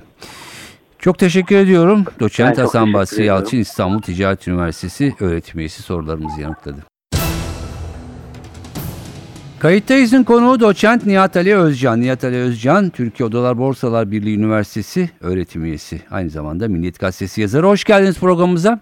Çok 0.99 1.19
teşekkür 1.19 1.55
ediyorum. 1.55 2.05
Doçent 2.19 2.57
Ben 2.57 2.61
Hasan 2.61 2.93
Basri. 2.93 3.25
Yalçın 3.25 3.57
İstanbul 3.57 4.01
Ticaret 4.01 4.47
Üniversitesi 4.47 5.15
öğretim 5.19 5.59
üyesi 5.59 5.83
sorularımızı 5.83 6.41
yanıtladı. 6.41 6.77
Kayıttayız'ın 9.59 10.23
konuğu 10.23 10.59
doçent 10.59 11.05
Nihat 11.05 11.37
Ali 11.37 11.55
Özcan. 11.55 12.01
Nihat 12.01 12.23
Ali 12.23 12.37
Özcan, 12.37 12.89
Türkiye 12.89 13.27
Odalar 13.27 13.57
Borsalar 13.57 14.11
Birliği 14.11 14.37
Üniversitesi 14.37 15.09
öğretim 15.21 15.65
üyesi. 15.65 16.01
Aynı 16.11 16.29
zamanda 16.29 16.67
Milliyet 16.67 16.99
Gazetesi 16.99 17.41
yazarı. 17.41 17.67
Hoş 17.67 17.83
geldiniz 17.83 18.19
programımıza. 18.19 18.79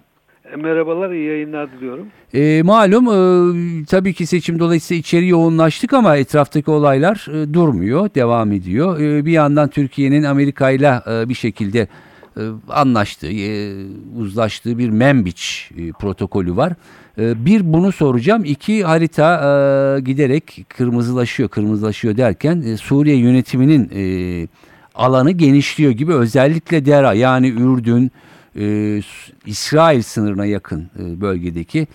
E, 0.52 0.56
Merhabalar, 0.56 1.10
iyi 1.10 1.28
yayınlar 1.28 1.72
diliyorum. 1.72 2.06
E, 2.34 2.62
malum 2.62 3.06
e, 3.06 3.84
tabii 3.84 4.14
ki 4.14 4.26
seçim 4.26 4.58
dolayısıyla 4.58 4.98
içeri 5.00 5.28
yoğunlaştık 5.28 5.92
ama 5.92 6.16
etraftaki 6.16 6.70
olaylar 6.70 7.26
e, 7.32 7.54
durmuyor, 7.54 8.14
devam 8.14 8.52
ediyor. 8.52 9.00
E, 9.00 9.26
bir 9.26 9.32
yandan 9.32 9.68
Türkiye'nin 9.68 10.22
Amerika 10.22 10.70
ile 10.70 11.00
e, 11.10 11.28
bir 11.28 11.34
şekilde 11.34 11.88
e, 12.36 12.40
anlaştığı, 12.68 13.32
e, 13.32 13.72
uzlaştığı 14.18 14.78
bir 14.78 14.90
Membiç 14.90 15.70
e, 15.78 15.92
protokolü 15.92 16.56
var. 16.56 16.72
E, 17.18 17.44
bir 17.44 17.72
bunu 17.72 17.92
soracağım. 17.92 18.44
İki 18.44 18.84
harita 18.84 19.34
e, 19.34 20.00
giderek 20.00 20.64
kırmızılaşıyor, 20.68 21.48
kırmızılaşıyor 21.48 22.16
derken 22.16 22.62
e, 22.66 22.76
Suriye 22.76 23.16
yönetiminin 23.16 23.90
e, 23.94 24.02
alanı 24.94 25.30
genişliyor 25.30 25.92
gibi 25.92 26.14
özellikle 26.14 26.86
Dera 26.86 27.12
yani 27.12 27.48
Ürdün, 27.48 28.10
e, 28.58 29.00
İsrail 29.46 30.02
sınırına 30.02 30.46
yakın 30.46 30.90
e, 30.98 31.20
bölgedeki 31.20 31.86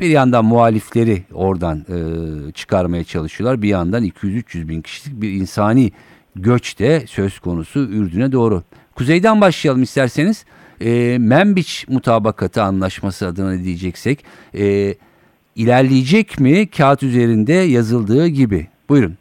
bir 0.00 0.08
yandan 0.08 0.44
muhalifleri 0.44 1.22
oradan 1.32 1.78
e, 1.78 2.52
çıkarmaya 2.52 3.04
çalışıyorlar. 3.04 3.62
Bir 3.62 3.68
yandan 3.68 4.04
200-300 4.04 4.68
bin 4.68 4.82
kişilik 4.82 5.22
bir 5.22 5.32
insani 5.32 5.92
göç 6.36 6.78
de 6.78 7.04
söz 7.06 7.38
konusu 7.38 7.80
Ürdün'e 7.80 8.32
doğru. 8.32 8.62
Kuzeyden 8.94 9.40
başlayalım 9.40 9.82
isterseniz. 9.82 10.44
E, 10.80 11.16
Membiç 11.20 11.88
mutabakatı 11.88 12.62
anlaşması 12.62 13.26
adına 13.26 13.64
diyeceksek 13.64 14.24
e, 14.54 14.94
ilerleyecek 15.56 16.40
mi 16.40 16.66
kağıt 16.66 17.02
üzerinde 17.02 17.52
yazıldığı 17.52 18.26
gibi? 18.26 18.66
Buyurun. 18.88 19.19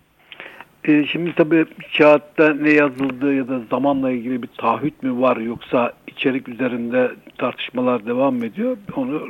E, 0.89 1.05
şimdi 1.05 1.35
tabii 1.35 1.65
kağıtta 1.97 2.53
ne 2.53 2.69
yazıldığı 2.69 3.33
ya 3.33 3.47
da 3.47 3.59
zamanla 3.71 4.11
ilgili 4.11 4.43
bir 4.43 4.49
taahhüt 4.57 5.03
mü 5.03 5.21
var 5.21 5.37
yoksa 5.37 5.93
içerik 6.07 6.49
üzerinde 6.49 7.11
tartışmalar 7.37 8.05
devam 8.05 8.43
ediyor? 8.43 8.77
Onu 8.95 9.21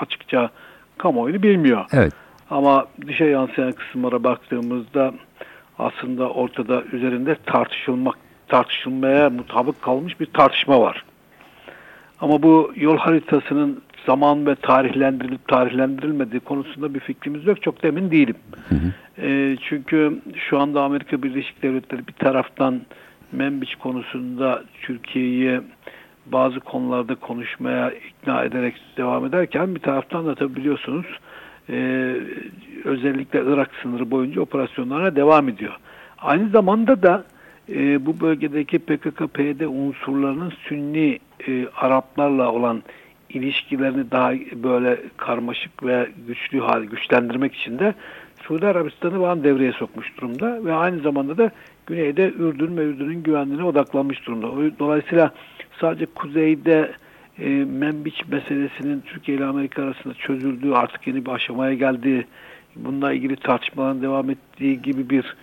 açıkça 0.00 0.50
kamuoyu 0.98 1.42
bilmiyor. 1.42 1.84
Evet. 1.92 2.12
Ama 2.50 2.86
dışa 3.06 3.24
yansıyan 3.24 3.72
kısımlara 3.72 4.24
baktığımızda 4.24 5.14
aslında 5.78 6.30
ortada 6.30 6.82
üzerinde 6.92 7.36
tartışılmak 7.46 8.16
tartışılmaya 8.48 9.30
mutabık 9.30 9.82
kalmış 9.82 10.20
bir 10.20 10.26
tartışma 10.26 10.80
var. 10.80 11.04
Ama 12.20 12.42
bu 12.42 12.72
yol 12.76 12.96
haritasının 12.96 13.82
zaman 14.06 14.46
ve 14.46 14.54
tarihlendirilip 14.54 15.48
tarihlendirilmediği 15.48 16.40
konusunda 16.40 16.94
bir 16.94 17.00
fikrimiz 17.00 17.46
yok. 17.46 17.62
Çok 17.62 17.82
da 17.82 17.88
emin 17.88 18.10
değilim. 18.10 18.36
E, 19.18 19.56
çünkü 19.68 20.20
şu 20.48 20.58
anda 20.58 20.82
Amerika 20.82 21.22
Birleşik 21.22 21.62
Devletleri 21.62 22.06
bir 22.06 22.12
taraftan 22.12 22.80
Membiç 23.32 23.74
konusunda 23.74 24.62
Türkiye'yi 24.82 25.60
bazı 26.26 26.60
konularda 26.60 27.14
konuşmaya 27.14 27.90
ikna 27.90 28.44
ederek 28.44 28.74
devam 28.96 29.26
ederken 29.26 29.74
bir 29.74 29.80
taraftan 29.80 30.26
da 30.26 30.34
tabi 30.34 30.56
biliyorsunuz 30.56 31.06
e, 31.70 31.74
özellikle 32.84 33.42
Irak 33.46 33.70
sınırı 33.82 34.10
boyunca 34.10 34.40
operasyonlarına 34.40 35.16
devam 35.16 35.48
ediyor. 35.48 35.76
Aynı 36.18 36.48
zamanda 36.48 37.02
da 37.02 37.24
e, 37.68 38.06
bu 38.06 38.20
bölgedeki 38.20 38.78
PKK-PYD 38.78 39.66
unsurlarının 39.66 40.52
Sünni 40.68 41.18
e, 41.48 41.66
Araplarla 41.76 42.52
olan 42.52 42.82
ilişkilerini 43.30 44.10
daha 44.10 44.32
böyle 44.62 45.00
karmaşık 45.16 45.82
ve 45.82 46.08
güçlü 46.26 46.60
hal 46.60 46.84
güçlendirmek 46.84 47.54
için 47.54 47.78
de 47.78 47.94
Suudi 48.42 48.66
Arabistan'ı 48.66 49.18
falan 49.18 49.44
devreye 49.44 49.72
sokmuş 49.72 50.16
durumda 50.16 50.64
ve 50.64 50.74
aynı 50.74 51.00
zamanda 51.00 51.38
da 51.38 51.50
güneyde 51.86 52.32
Ürdün 52.38 52.76
ve 52.76 52.84
Ürdün'ün 52.84 53.22
güvenliğine 53.22 53.64
odaklanmış 53.64 54.26
durumda. 54.26 54.78
Dolayısıyla 54.78 55.30
sadece 55.80 56.06
kuzeyde 56.06 56.92
e, 57.38 57.48
Membiç 57.64 58.26
meselesinin 58.28 59.00
Türkiye 59.00 59.36
ile 59.36 59.44
Amerika 59.44 59.82
arasında 59.82 60.14
çözüldüğü 60.14 60.72
artık 60.72 61.06
yeni 61.06 61.26
bir 61.26 61.30
aşamaya 61.30 61.74
geldiği 61.74 62.26
bununla 62.76 63.12
ilgili 63.12 63.36
tartışmaların 63.36 64.02
devam 64.02 64.30
ettiği 64.30 64.82
gibi 64.82 65.10
bir 65.10 65.36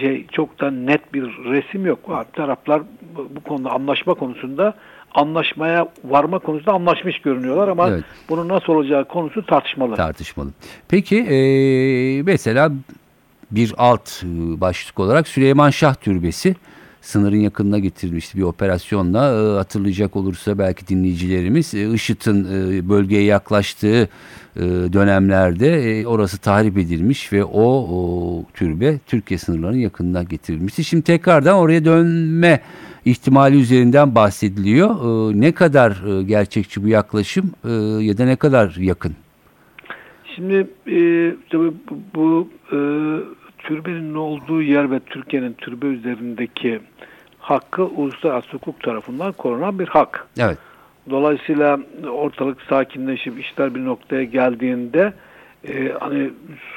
şey 0.00 0.26
çok 0.26 0.60
da 0.60 0.70
net 0.70 1.14
bir 1.14 1.22
resim 1.22 1.86
yok. 1.86 1.98
Ha, 2.08 2.24
Taraflar 2.32 2.82
bu 3.16 3.28
bu 3.36 3.40
konuda 3.40 3.70
anlaşma 3.70 4.14
konusunda 4.14 4.74
anlaşmaya 5.14 5.88
varma 6.04 6.38
konusunda 6.38 6.72
anlaşmış 6.72 7.18
görünüyorlar 7.20 7.68
ama 7.68 7.88
Evet. 7.88 8.04
bunun 8.28 8.48
nasıl 8.48 8.72
olacağı 8.72 9.04
konusu 9.04 9.46
tartışmalı. 9.46 9.96
tartışmalı. 9.96 10.50
Peki 10.88 11.16
e, 11.18 12.22
mesela 12.22 12.72
bir 13.50 13.74
alt 13.78 14.22
başlık 14.60 15.00
olarak 15.00 15.28
Süleyman 15.28 15.70
Şah 15.70 15.94
Türbesi 15.94 16.56
sınırın 17.02 17.36
yakınına 17.36 17.78
getirilmişti 17.78 18.38
bir 18.38 18.42
operasyonla 18.42 19.22
E, 19.32 19.56
hatırlayacak 19.56 20.16
olursa 20.16 20.58
belki 20.58 20.88
dinleyicilerimiz 20.88 21.74
e, 21.74 21.92
IŞİD'in 21.92 22.44
e, 22.44 22.88
bölgeye 22.88 23.24
yaklaştığı 23.24 24.08
e, 24.56 24.60
dönemlerde 24.92 26.00
e, 26.00 26.06
orası 26.06 26.38
tahrip 26.38 26.78
edilmiş 26.78 27.32
ve 27.32 27.44
o, 27.44 27.64
o 27.64 28.44
türbe 28.54 28.98
Türkiye 29.06 29.38
sınırlarının 29.38 29.78
yakınına 29.78 30.22
getirilmişti. 30.22 30.84
Şimdi 30.84 31.02
tekrardan 31.02 31.56
oraya 31.56 31.84
dönme 31.84 32.60
ihtimali 33.04 33.60
üzerinden 33.60 34.14
bahsediliyor. 34.14 34.90
E, 34.90 35.40
ne 35.40 35.52
kadar 35.52 36.18
e, 36.18 36.22
gerçekçi 36.22 36.82
bu 36.82 36.88
yaklaşım 36.88 37.50
e, 37.64 37.70
ya 38.04 38.18
da 38.18 38.24
ne 38.24 38.36
kadar 38.36 38.76
yakın? 38.78 39.12
Şimdi 40.36 40.54
e, 40.86 41.34
tabii 41.50 41.72
bu, 41.90 41.98
bu 42.14 42.48
e, 42.72 42.78
türbenin 43.64 44.14
olduğu 44.14 44.62
yer 44.62 44.90
ve 44.90 45.00
Türkiye'nin 45.00 45.52
türbe 45.52 45.86
üzerindeki 45.86 46.80
hakkı 47.38 47.84
uluslararası 47.84 48.48
hukuk 48.52 48.80
tarafından 48.82 49.32
korunan 49.32 49.78
bir 49.78 49.88
hak. 49.88 50.28
Evet. 50.38 50.58
Dolayısıyla 51.10 51.78
ortalık 52.12 52.62
sakinleşip 52.62 53.40
işler 53.40 53.74
bir 53.74 53.84
noktaya 53.84 54.24
geldiğinde 54.24 55.12
e, 55.68 55.92
hani 56.00 56.30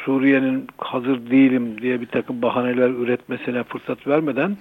Suriye'nin 0.06 0.68
hazır 0.78 1.32
değilim 1.32 1.82
diye 1.82 2.02
bir 2.02 2.06
takım 2.06 2.42
bahaneler 2.42 2.90
üretmesine 2.90 3.64
fırsat 3.64 4.08
vermeden 4.08 4.58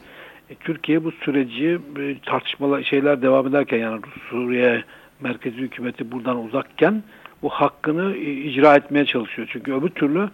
e, 0.50 0.54
Türkiye 0.54 1.04
bu 1.04 1.12
süreci 1.12 1.78
e, 1.98 2.18
tartışmalar 2.26 2.82
şeyler 2.82 3.22
devam 3.22 3.46
ederken 3.46 3.78
yani 3.78 4.00
Suriye 4.30 4.84
merkezi 5.20 5.56
hükümeti 5.56 6.12
buradan 6.12 6.44
uzakken 6.44 7.02
bu 7.42 7.48
hakkını 7.48 8.16
e, 8.16 8.32
icra 8.32 8.76
etmeye 8.76 9.04
çalışıyor. 9.04 9.48
Çünkü 9.52 9.72
öbür 9.72 9.88
türlü 9.88 10.28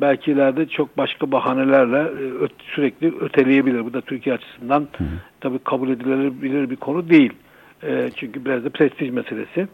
belki 0.00 0.32
ileride 0.32 0.66
çok 0.66 0.98
başka 0.98 1.32
bahanelerle 1.32 1.98
e, 1.98 2.32
öt- 2.40 2.62
sürekli 2.74 3.14
öteleyebilir. 3.20 3.84
Bu 3.84 3.92
da 3.92 4.00
Türkiye 4.00 4.34
açısından 4.34 4.88
tabii 5.40 5.58
kabul 5.58 5.90
edilebilir 5.90 6.70
bir 6.70 6.76
konu 6.76 7.10
değil. 7.10 7.32
E, 7.82 8.10
çünkü 8.16 8.44
biraz 8.44 8.64
da 8.64 8.70
prestij 8.70 9.10
meselesi. 9.10 9.68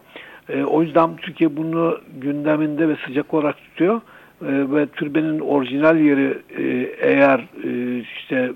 E, 0.49 0.63
o 0.63 0.81
yüzden 0.81 1.15
Türkiye 1.15 1.57
bunu 1.57 1.99
gündeminde 2.21 2.89
ve 2.89 2.95
sıcak 3.07 3.33
olarak 3.33 3.57
tutuyor. 3.57 4.01
E, 4.41 4.47
ve 4.75 4.85
türbenin 4.87 5.39
orijinal 5.39 5.99
yeri 5.99 6.37
e, 6.57 6.63
eğer 7.01 7.39
e, 7.63 7.99
işte 7.99 8.51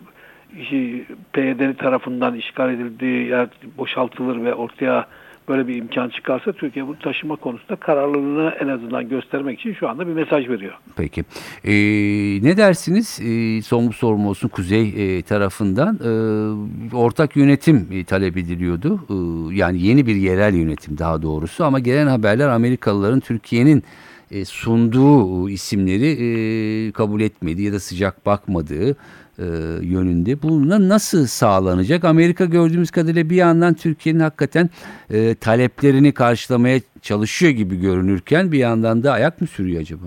şey, 0.69 1.03
PYD 1.33 1.77
tarafından 1.77 2.35
işgal 2.35 2.73
edildiği 2.73 3.27
yer 3.27 3.47
boşaltılır 3.77 4.43
ve 4.43 4.53
ortaya 4.53 5.07
böyle 5.47 5.67
bir 5.67 5.75
imkan 5.75 6.09
çıkarsa 6.09 6.51
Türkiye 6.51 6.87
bunu 6.87 6.99
taşıma 6.99 7.35
konusunda 7.35 7.75
kararlılığını 7.75 8.53
en 8.59 8.67
azından 8.67 9.09
göstermek 9.09 9.59
için 9.59 9.73
şu 9.73 9.89
anda 9.89 10.07
bir 10.07 10.13
mesaj 10.13 10.49
veriyor. 10.49 10.73
Peki. 10.95 11.23
Ee, 11.63 11.73
ne 12.43 12.57
dersiniz? 12.57 13.19
Ee, 13.21 13.61
son 13.61 13.87
bu 13.87 13.93
sorum 13.93 14.27
olsun 14.27 14.47
Kuzey 14.47 15.17
e, 15.17 15.21
tarafından 15.21 15.99
e, 16.03 16.95
ortak 16.95 17.35
yönetim 17.35 17.87
e, 17.91 18.03
talep 18.03 18.37
ediliyordu. 18.37 18.99
Ee, 19.09 19.55
yani 19.55 19.81
yeni 19.81 20.07
bir 20.07 20.15
yerel 20.15 20.53
yönetim 20.53 20.97
daha 20.97 21.21
doğrusu 21.21 21.65
ama 21.65 21.79
gelen 21.79 22.07
haberler 22.07 22.47
Amerikalıların 22.47 23.19
Türkiye'nin 23.19 23.83
e, 24.31 24.45
sunduğu 24.45 25.49
isimleri 25.49 26.07
e, 26.07 26.91
kabul 26.91 27.21
etmediği 27.21 27.67
ya 27.67 27.73
da 27.73 27.79
sıcak 27.79 28.25
bakmadığı 28.25 28.95
e, 29.39 29.45
yönünde. 29.81 30.41
Buna 30.41 30.89
nasıl 30.89 31.25
sağlanacak? 31.25 32.05
Amerika 32.05 32.45
gördüğümüz 32.45 32.91
kadarıyla 32.91 33.29
bir 33.29 33.35
yandan 33.35 33.73
Türkiye'nin 33.73 34.19
hakikaten 34.19 34.69
e, 35.09 35.35
taleplerini 35.35 36.11
karşılamaya 36.13 36.79
çalışıyor 37.01 37.51
gibi 37.51 37.75
görünürken 37.75 38.51
bir 38.51 38.59
yandan 38.59 39.03
da 39.03 39.11
ayak 39.11 39.41
mı 39.41 39.47
sürüyor 39.47 39.81
acaba? 39.81 40.05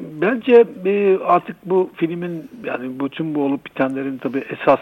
Bence 0.00 0.64
e, 0.84 1.18
artık 1.24 1.56
bu 1.64 1.90
filmin 1.96 2.50
yani 2.64 3.00
bütün 3.00 3.34
bu 3.34 3.42
olup 3.44 3.66
bitenlerin 3.66 4.18
tabii 4.18 4.44
esas 4.50 4.80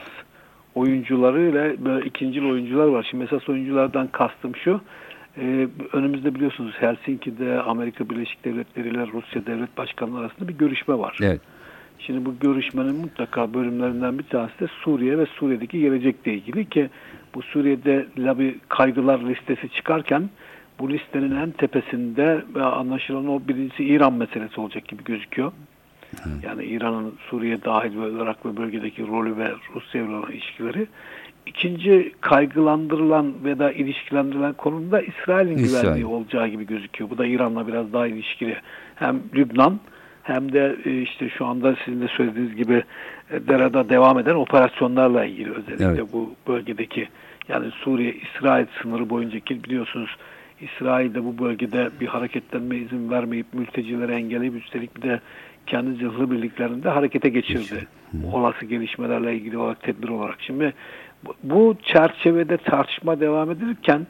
oyuncuları 0.74 1.40
ile 1.40 1.85
böyle 1.85 2.06
ikincil 2.06 2.44
oyuncular 2.44 2.87
var. 2.87 3.06
Şimdi 3.11 3.24
esas 3.24 3.48
oyunculardan 3.48 4.06
kastım 4.06 4.56
şu. 4.56 4.80
e, 5.37 5.68
önümüzde 5.92 6.35
biliyorsunuz 6.35 6.74
Helsinki'de 6.78 7.62
Amerika 7.62 8.11
Birleşik 8.11 8.44
Devletleri 8.44 8.88
ile 8.88 9.06
Rusya 9.06 9.46
Devlet 9.46 9.76
Başkanları 9.76 10.20
arasında 10.20 10.48
bir 10.48 10.54
görüşme 10.54 10.98
var. 10.98 11.18
Evet. 11.22 11.40
Şimdi 11.98 12.24
bu 12.24 12.35
görüşmenin 12.40 12.96
mutlaka 12.96 13.54
bölümlerinden 13.54 14.18
bir 14.18 14.24
tanesi 14.24 14.61
de 14.61 14.66
Suriye 14.66 15.18
ve 15.18 15.26
Suriye'deki 15.26 15.80
gelecekle 15.80 16.35
ilgili 16.35 16.68
ki 16.68 16.90
bu 17.35 17.42
Suriye'de 17.42 18.07
bir 18.16 18.54
kaygılar 18.68 19.20
listesi 19.20 19.68
çıkarken 19.68 20.30
bu 20.78 20.90
listenin 20.90 21.37
en 21.37 21.50
tepesinde 21.50 22.44
anlaşılan 22.61 23.28
o 23.28 23.40
birincisi 23.48 23.85
İran 23.85 24.12
meselesi 24.12 24.61
olacak 24.61 24.88
gibi 24.88 25.04
gözüküyor. 25.04 25.52
Yani 26.42 26.64
İran'ın 26.64 27.14
Suriye 27.30 27.64
dahil 27.64 28.00
ve 28.00 28.22
Irak 28.22 28.46
ve 28.46 28.57
bölgedeki 28.57 29.07
rolü 29.07 29.37
ve 29.37 29.52
Rusya 29.74 30.02
ile 30.02 30.14
olan 30.14 30.33
ilişkileri. 30.33 30.87
İkinci 31.46 32.12
kaygılandırılan 32.20 33.35
ve 33.44 33.59
da 33.59 33.72
ilişkilendirilen 33.72 34.52
konumda 34.52 35.00
İsrail'in 35.00 35.57
İsrail. 35.57 35.83
güvenliği 35.83 36.07
olacağı 36.07 36.48
gibi 36.48 36.66
gözüküyor. 36.66 37.11
Bu 37.11 37.18
da 37.18 37.26
İran'la 37.26 37.68
biraz 37.68 37.92
daha 37.92 38.07
ilişkili. 38.07 38.57
Hem 38.94 39.22
Lübnan 39.35 39.80
hem 40.24 40.52
de 40.52 40.76
e, 40.84 41.02
işte 41.02 41.28
şu 41.28 41.46
anda 41.46 41.76
sizin 41.84 42.00
de 42.00 42.08
söylediğiniz 42.08 42.56
gibi 42.56 42.82
e, 43.30 43.48
Dera'da 43.48 43.88
devam 43.88 44.18
eden 44.18 44.34
operasyonlarla 44.34 45.24
ilgili 45.24 45.50
özellikle 45.50 45.84
Evet. 45.84 46.12
bu 46.12 46.34
bölgedeki 46.48 47.08
yani 47.48 47.70
Suriye-İsrail 47.70 48.66
sınırı 48.82 49.10
boyuncaki 49.10 49.64
biliyorsunuz 49.64 50.16
İsrail'de 50.60 51.24
bu 51.24 51.38
bölgede 51.38 51.90
bir 52.00 52.06
hareketlenme 52.06 52.76
izin 52.76 53.10
vermeyip 53.10 53.46
mültecileri 53.54 54.12
engelleyip 54.12 54.54
üstelik 54.54 54.96
bir 54.96 55.02
de 55.02 55.20
kendi 55.66 55.92
zırhlı 55.94 56.30
birliklerinde 56.30 56.88
harekete 56.88 57.28
geçirdi. 57.28 57.87
Olası 58.32 58.64
gelişmelerle 58.66 59.34
ilgili 59.34 59.58
olarak 59.58 59.82
tedbir 59.82 60.08
olarak. 60.08 60.37
Şimdi 60.40 60.72
bu- 61.26 61.34
bu 61.42 61.76
çerçevede 61.82 62.56
tartışma 62.56 63.20
devam 63.20 63.50
edilirken 63.50 64.06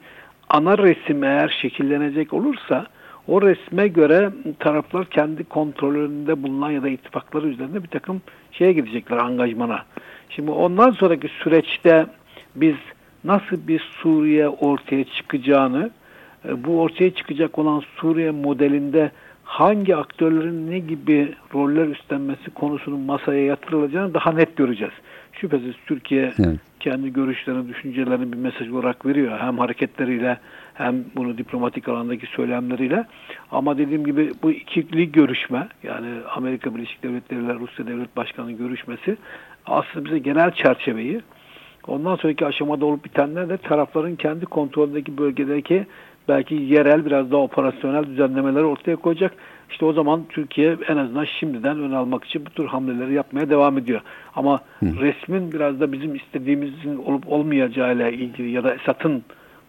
ana 0.48 0.79
resim 0.79 1.24
eğer 1.24 1.59
şekillenecek 1.62 2.33
olursa 2.33 2.87
o 3.28 3.42
resme 3.42 3.88
göre 3.88 4.30
taraflar 4.58 5.04
kendi 5.04 5.44
kontrolünde 5.44 6.42
bulunan 6.42 6.70
ya 6.70 6.82
da 6.82 6.88
ittifakları 6.88 7.48
üzerinde 7.48 7.82
bir 7.82 7.88
takım 7.88 8.22
şeye 8.52 8.72
gidecekler 8.72 9.16
angajmana. 9.16 9.82
Şimdi 10.30 10.50
ondan 10.50 10.90
sonraki 10.90 11.28
süreçte 11.28 12.06
biz 12.56 12.76
nasıl 13.24 13.68
bir 13.68 13.80
Suriye 13.80 14.48
ortaya 14.48 15.04
çıkacağını 15.04 15.90
e, 16.48 16.64
bu 16.64 16.80
ortaya 16.80 17.10
çıkacak 17.14 17.58
olan 17.58 17.82
Suriye 17.96 18.30
modelinde 18.30 19.10
hangi 19.44 19.96
aktörlerin 19.96 20.70
ne 20.70 20.78
gibi 20.78 21.34
roller 21.54 21.87
üstlenmesi 21.87 22.50
konusunun 22.50 23.00
masaya 23.00 23.44
yatırılacağını 23.44 24.14
daha 24.14 24.32
net 24.32 24.56
göreceğiz. 24.56 24.94
Şüphesiz 25.32 25.74
Türkiye 25.87 26.32
Evet. 26.38 26.58
kendi 26.80 27.12
görüşlerini, 27.12 27.68
düşüncelerini 27.68 28.32
bir 28.32 28.37
mesaj 28.37 28.70
olarak 28.70 29.06
veriyor. 29.06 29.38
Hem 29.38 29.58
hareketleriyle 29.58 30.38
hem 30.74 31.04
bunu 31.16 31.38
diplomatik 31.38 31.88
alandaki 31.88 32.26
söylemleriyle. 32.26 33.04
Ama 33.50 33.78
dediğim 33.78 34.04
gibi 34.04 34.30
bu 34.42 34.50
ikili 34.50 35.12
görüşme 35.12 35.68
yani 35.82 36.08
Amerika 36.37 36.74
Birleşik 36.74 37.02
Devletleri 37.02 37.44
ile 37.44 37.54
Rusya 37.54 37.87
Devlet 37.87 38.16
Başkanı 38.16 38.52
görüşmesi 38.52 39.16
aslında 39.66 40.04
bize 40.04 40.18
genel 40.18 40.50
çerçeveyi 40.50 41.20
ondan 41.87 42.16
sonraki 42.16 42.46
aşamada 42.46 42.87
olup 42.87 43.04
bitenler 43.04 43.48
de 43.48 43.56
tarafların 43.56 44.16
kendi 44.16 44.46
kontrolündeki 44.46 45.18
bölgedeki 45.18 45.87
belki 46.28 46.54
yerel 46.54 47.06
biraz 47.06 47.30
daha 47.30 47.40
operasyonel 47.40 48.06
düzenlemeleri 48.06 48.64
ortaya 48.64 48.96
koyacak. 48.96 49.34
İşte 49.70 49.84
o 49.84 49.92
zaman 49.92 50.24
Türkiye 50.28 50.76
en 50.88 50.96
azından 50.96 51.24
şimdiden 51.24 51.80
ön 51.80 51.92
almak 51.92 52.24
için 52.24 52.46
bu 52.46 52.50
tür 52.50 52.66
hamleleri 52.66 53.14
yapmaya 53.14 53.50
devam 53.50 53.78
ediyor. 53.78 54.00
Ama 54.34 54.60
resmin 54.82 55.52
biraz 55.52 55.80
da 55.80 55.92
bizim 55.92 56.14
istediğimizin 56.14 56.96
olup 56.96 57.32
olmayacağıyla 57.32 58.08
ilgili 58.08 58.50
ya 58.50 58.64
da 58.64 58.74
Esad'ın 58.74 59.24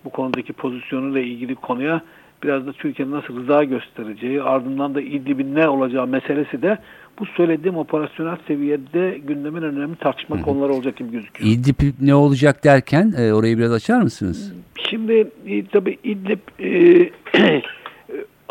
bu 0.05 0.09
konudaki 0.09 0.53
pozisyonuyla 0.53 1.21
ilgili 1.21 1.55
konuya 1.55 2.01
biraz 2.43 2.67
da 2.67 2.73
Türkiye'nin 2.73 3.13
nasıl 3.13 3.39
rıza 3.39 3.63
göstereceği, 3.63 4.41
ardından 4.41 4.95
da 4.95 5.01
İdlib'in 5.01 5.55
ne 5.55 5.67
olacağı 5.69 6.07
meselesi 6.07 6.61
de 6.61 6.77
bu 7.19 7.25
söylediğim 7.25 7.77
operasyonel 7.77 8.37
seviyede 8.47 9.17
gündemin 9.27 9.61
önemli 9.61 9.95
tartışma 9.95 10.41
konuları 10.41 10.73
olacak 10.73 10.97
gibi 10.97 11.11
gözüküyor. 11.11 11.51
İdlib 11.51 11.93
ne 12.01 12.15
olacak 12.15 12.63
derken 12.63 13.13
e, 13.17 13.33
orayı 13.33 13.57
biraz 13.57 13.73
açar 13.73 14.01
mısınız? 14.01 14.53
Şimdi 14.89 15.27
e, 15.47 15.65
tabii 15.65 15.97
İdlib 16.03 16.39
e, 16.59 17.11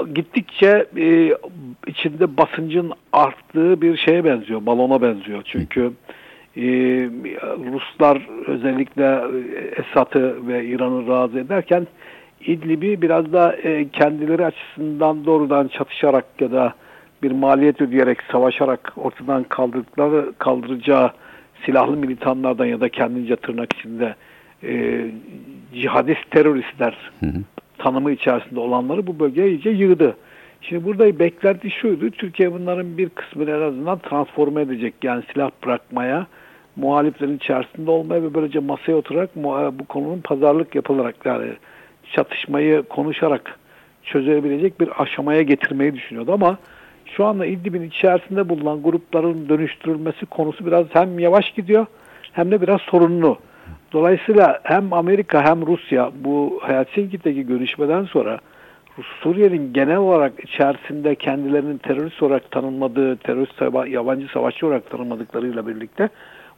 gittikçe 0.15 0.87
e, 0.97 1.37
içinde 1.87 2.37
basıncın 2.37 2.93
arttığı 3.13 3.83
bir 3.83 3.97
şeye 3.97 4.25
benziyor, 4.25 4.67
balona 4.67 5.03
benziyor. 5.03 5.43
Çünkü 5.45 5.93
e, 6.57 6.63
Ruslar 7.73 8.29
özellikle 8.47 9.05
e, 9.05 9.83
Esad'ı 9.83 10.49
ve 10.49 10.67
İran'ı 10.67 11.09
razı 11.09 11.39
ederken 11.39 11.87
İdlib'i 12.47 13.03
biraz 13.03 13.33
da 13.33 13.57
e, 13.57 13.89
kendileri 13.89 14.47
açısından 14.47 15.25
doğrudan 15.25 15.69
çatışarak 15.69 16.25
ya 16.41 16.53
da 16.53 16.75
bir 17.23 17.31
maliyet 17.31 17.81
ödeyerek 17.81 18.19
savaşarak 18.33 18.93
ortadan 18.97 19.45
kaldırdıkları 19.45 20.33
kaldıracağı 20.39 21.11
silahlı 21.67 21.97
militanlardan 21.97 22.65
ya 22.65 22.81
da 22.81 22.89
kendince 22.89 23.37
tırnak 23.37 23.73
içinde 23.73 24.15
e, 24.63 25.05
cihadist 25.75 26.31
teröristler 26.31 27.11
tanımı 27.79 28.13
içerisinde 28.13 28.61
olanları 28.61 29.07
bu 29.07 29.19
bölgeye 29.19 29.49
iyice 29.49 29.71
yığdı. 29.71 30.17
Şimdi 30.61 30.85
burada 30.85 31.19
beklenti 31.19 31.71
şuydu. 31.71 32.11
Türkiye 32.11 32.53
bunların 32.53 32.99
bir 32.99 33.09
kısmını 33.09 33.51
en 33.51 33.61
azından 33.61 33.99
transforme 33.99 34.63
edecek. 34.63 34.95
Yani 35.03 35.23
silah 35.33 35.51
bırakmaya, 35.65 36.27
muhaliflerin 36.77 37.37
içerisinde 37.37 37.91
olmaya 37.91 38.23
ve 38.23 38.35
böylece 38.35 38.59
masaya 38.59 38.97
oturarak 38.97 39.31
muha- 39.37 39.79
bu 39.79 39.85
konunun 39.85 40.21
pazarlık 40.21 40.75
yapılarak 40.75 41.15
yani 41.25 41.53
çatışmayı 42.13 42.83
konuşarak 42.83 43.59
çözebilecek 44.03 44.81
bir 44.81 45.03
aşamaya 45.03 45.43
getirmeyi 45.43 45.95
düşünüyordu 45.95 46.33
ama 46.33 46.59
şu 47.05 47.25
anda 47.25 47.47
İdlib'in 47.47 47.83
içerisinde 47.83 48.49
bulunan 48.49 48.83
grupların 48.83 49.49
dönüştürülmesi 49.49 50.27
konusu 50.27 50.67
biraz 50.67 50.87
hem 50.93 51.19
yavaş 51.19 51.51
gidiyor 51.51 51.87
hem 52.33 52.51
de 52.51 52.61
biraz 52.61 52.81
sorunlu. 52.81 53.39
Dolayısıyla 53.93 54.61
hem 54.63 54.93
Amerika 54.93 55.45
hem 55.45 55.67
Rusya 55.67 56.11
bu 56.25 56.61
Helsinki'deki 56.67 57.47
görüşmeden 57.47 58.05
sonra 58.05 58.39
Suriye'nin 59.23 59.73
genel 59.73 59.97
olarak 59.97 60.33
içerisinde 60.45 61.15
kendilerinin 61.15 61.79
terörist 61.79 62.23
olarak 62.23 62.51
tanımladığı, 62.51 63.17
terörist 63.17 63.63
yabancı 63.93 64.27
savaşçı 64.29 64.67
olarak 64.67 64.91
tanımladıklarıyla 64.91 65.67
birlikte 65.67 66.09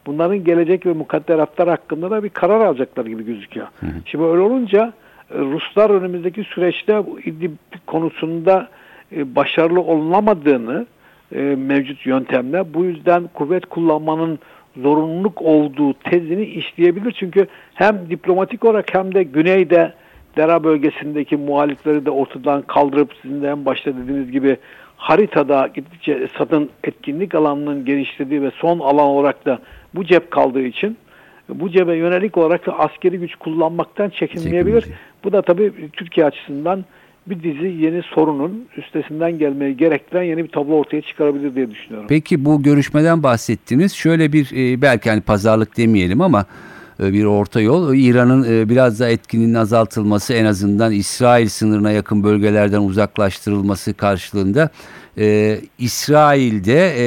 bunların 0.07 0.45
gelecek 0.45 0.87
ve 0.87 0.92
mukadderatlar 0.92 1.69
hakkında 1.69 2.11
da 2.11 2.25
bir 2.25 2.29
karar 2.29 2.61
alacaklar 2.61 3.07
gibi 3.07 3.25
gözüküyor. 3.25 3.66
Şimdi 4.07 4.25
öyle 4.25 4.40
olunca 4.40 4.92
e, 5.31 5.38
Ruslar 5.38 5.90
önümüzdeki 5.90 6.45
süreçte 6.45 7.07
bu 7.07 7.21
İdlib 7.21 7.53
konusunda 7.87 8.69
e, 9.16 9.35
başarılı 9.37 9.81
olunamadığını 9.81 10.87
e, 11.35 11.40
mevcut 11.40 12.07
yöntemle 12.07 12.75
bu 12.75 12.85
yüzden 12.85 13.29
kuvvet 13.35 13.66
kullanmanın 13.66 14.38
zorunluluk 14.77 15.42
olduğu 15.42 15.92
tezini 15.92 16.45
işleyebilir. 16.45 17.12
Çünkü 17.12 17.47
hem 17.75 18.11
diplomatik 18.11 18.64
olarak 18.64 18.95
hem 18.95 19.14
de 19.14 19.23
güneyde 19.23 19.92
Dera 20.37 20.64
bölgesindeki 20.64 21.37
muhalifleri 21.37 22.07
de 22.07 22.11
ortadan 22.11 22.62
kaldırıp 22.62 23.11
sizin 23.23 23.42
de 23.42 23.49
en 23.49 23.64
başta 23.64 23.97
dediğiniz 23.97 24.31
gibi 24.31 24.57
haritada 24.97 25.66
gittikçe 25.75 26.12
Esad'ın 26.12 26.71
etkinlik 26.85 27.35
alanının 27.35 27.85
genişlediği 27.85 28.42
ve 28.42 28.51
son 28.51 28.79
alan 28.79 29.07
olarak 29.07 29.47
da 29.47 29.59
bu 29.96 30.04
cep 30.04 30.30
kaldığı 30.30 30.62
için 30.62 30.96
bu 31.48 31.70
cebe 31.70 31.96
yönelik 31.96 32.37
olarak 32.37 32.66
da 32.66 32.78
askeri 32.78 33.18
güç 33.18 33.35
kullanmaktan 33.35 34.11
çekinmeyebilir. 34.11 34.80
Çekinmeyecek. 34.80 34.94
Bu 35.24 35.32
da 35.32 35.42
tabii 35.42 35.72
Türkiye 35.92 36.26
açısından 36.26 36.85
bir 37.26 37.42
dizi 37.42 37.66
yeni 37.66 38.02
sorunun 38.02 38.68
üstesinden 38.76 39.38
gelmeyi 39.38 39.76
gerektiren 39.76 40.22
yeni 40.22 40.44
bir 40.44 40.48
tablo 40.48 40.74
ortaya 40.74 41.02
çıkarabilir 41.02 41.54
diye 41.54 41.70
düşünüyorum. 41.70 42.06
Peki 42.09 42.44
bu 42.44 42.62
görüşmeden 42.62 43.22
bahsettiniz. 43.22 43.94
Şöyle 43.94 44.32
bir 44.32 44.50
e, 44.52 44.82
belki 44.82 45.11
hani 45.11 45.20
pazarlık 45.20 45.76
demeyelim 45.76 46.20
ama 46.20 46.46
bir 47.00 47.24
orta 47.24 47.61
yol. 47.61 47.94
İran'ın 47.94 48.44
e, 48.44 48.68
biraz 48.68 49.00
da 49.00 49.09
etkinin 49.09 49.54
azaltılması 49.54 50.32
en 50.32 50.44
azından 50.44 50.92
İsrail 50.92 51.48
sınırına 51.48 51.90
yakın 51.90 52.24
bölgelerden 52.24 52.80
uzaklaştırılması 52.80 53.94
karşılığında 53.94 54.70
e, 55.18 55.61
İsrail'de 55.78 56.94
e, 56.98 57.06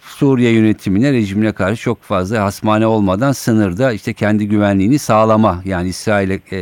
Suriye 0.00 0.50
yönetimine, 0.50 1.12
rejimine 1.12 1.52
karşı 1.52 1.82
çok 1.82 2.02
fazla 2.02 2.44
hasmane 2.44 2.86
olmadan 2.86 3.32
sınırda 3.32 3.92
işte 3.92 4.12
kendi 4.12 4.48
güvenliğini 4.48 4.98
sağlama 4.98 5.62
yani 5.64 5.88
İsrail'e, 5.88 6.40
e, 6.50 6.60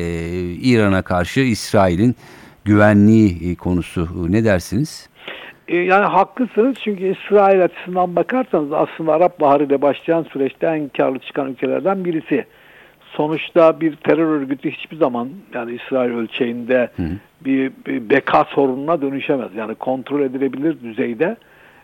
İran'a 0.52 1.02
karşı 1.02 1.40
İsrail'in 1.40 2.16
güvenliği 2.64 3.50
e, 3.50 3.54
konusu 3.54 4.26
ne 4.28 4.44
dersiniz? 4.44 5.08
E, 5.68 5.76
Yani 5.76 6.04
haklısınız 6.04 6.76
çünkü 6.84 7.04
İsrail 7.04 7.64
açısından 7.64 8.16
bakarsanız 8.16 8.72
aslında 8.72 9.12
Arap 9.12 9.40
Baharı 9.40 9.64
ile 9.64 9.82
başlayan 9.82 10.22
süreçte 10.22 10.66
en 10.66 10.88
karlı 10.88 11.18
çıkan 11.18 11.50
ülkelerden 11.50 12.04
birisi. 12.04 12.44
Sonuçta 13.12 13.80
bir 13.80 13.96
terör 13.96 14.26
örgütü 14.26 14.70
hiçbir 14.70 14.96
zaman 14.96 15.28
yani 15.54 15.72
İsrail 15.74 16.10
ölçeğinde 16.10 16.90
bir, 17.44 17.72
bir 17.86 18.10
beka 18.10 18.44
sorununa 18.44 19.02
dönüşemez. 19.02 19.54
Yani 19.56 19.74
kontrol 19.74 20.20
edilebilir 20.20 20.80
düzeyde 20.80 21.36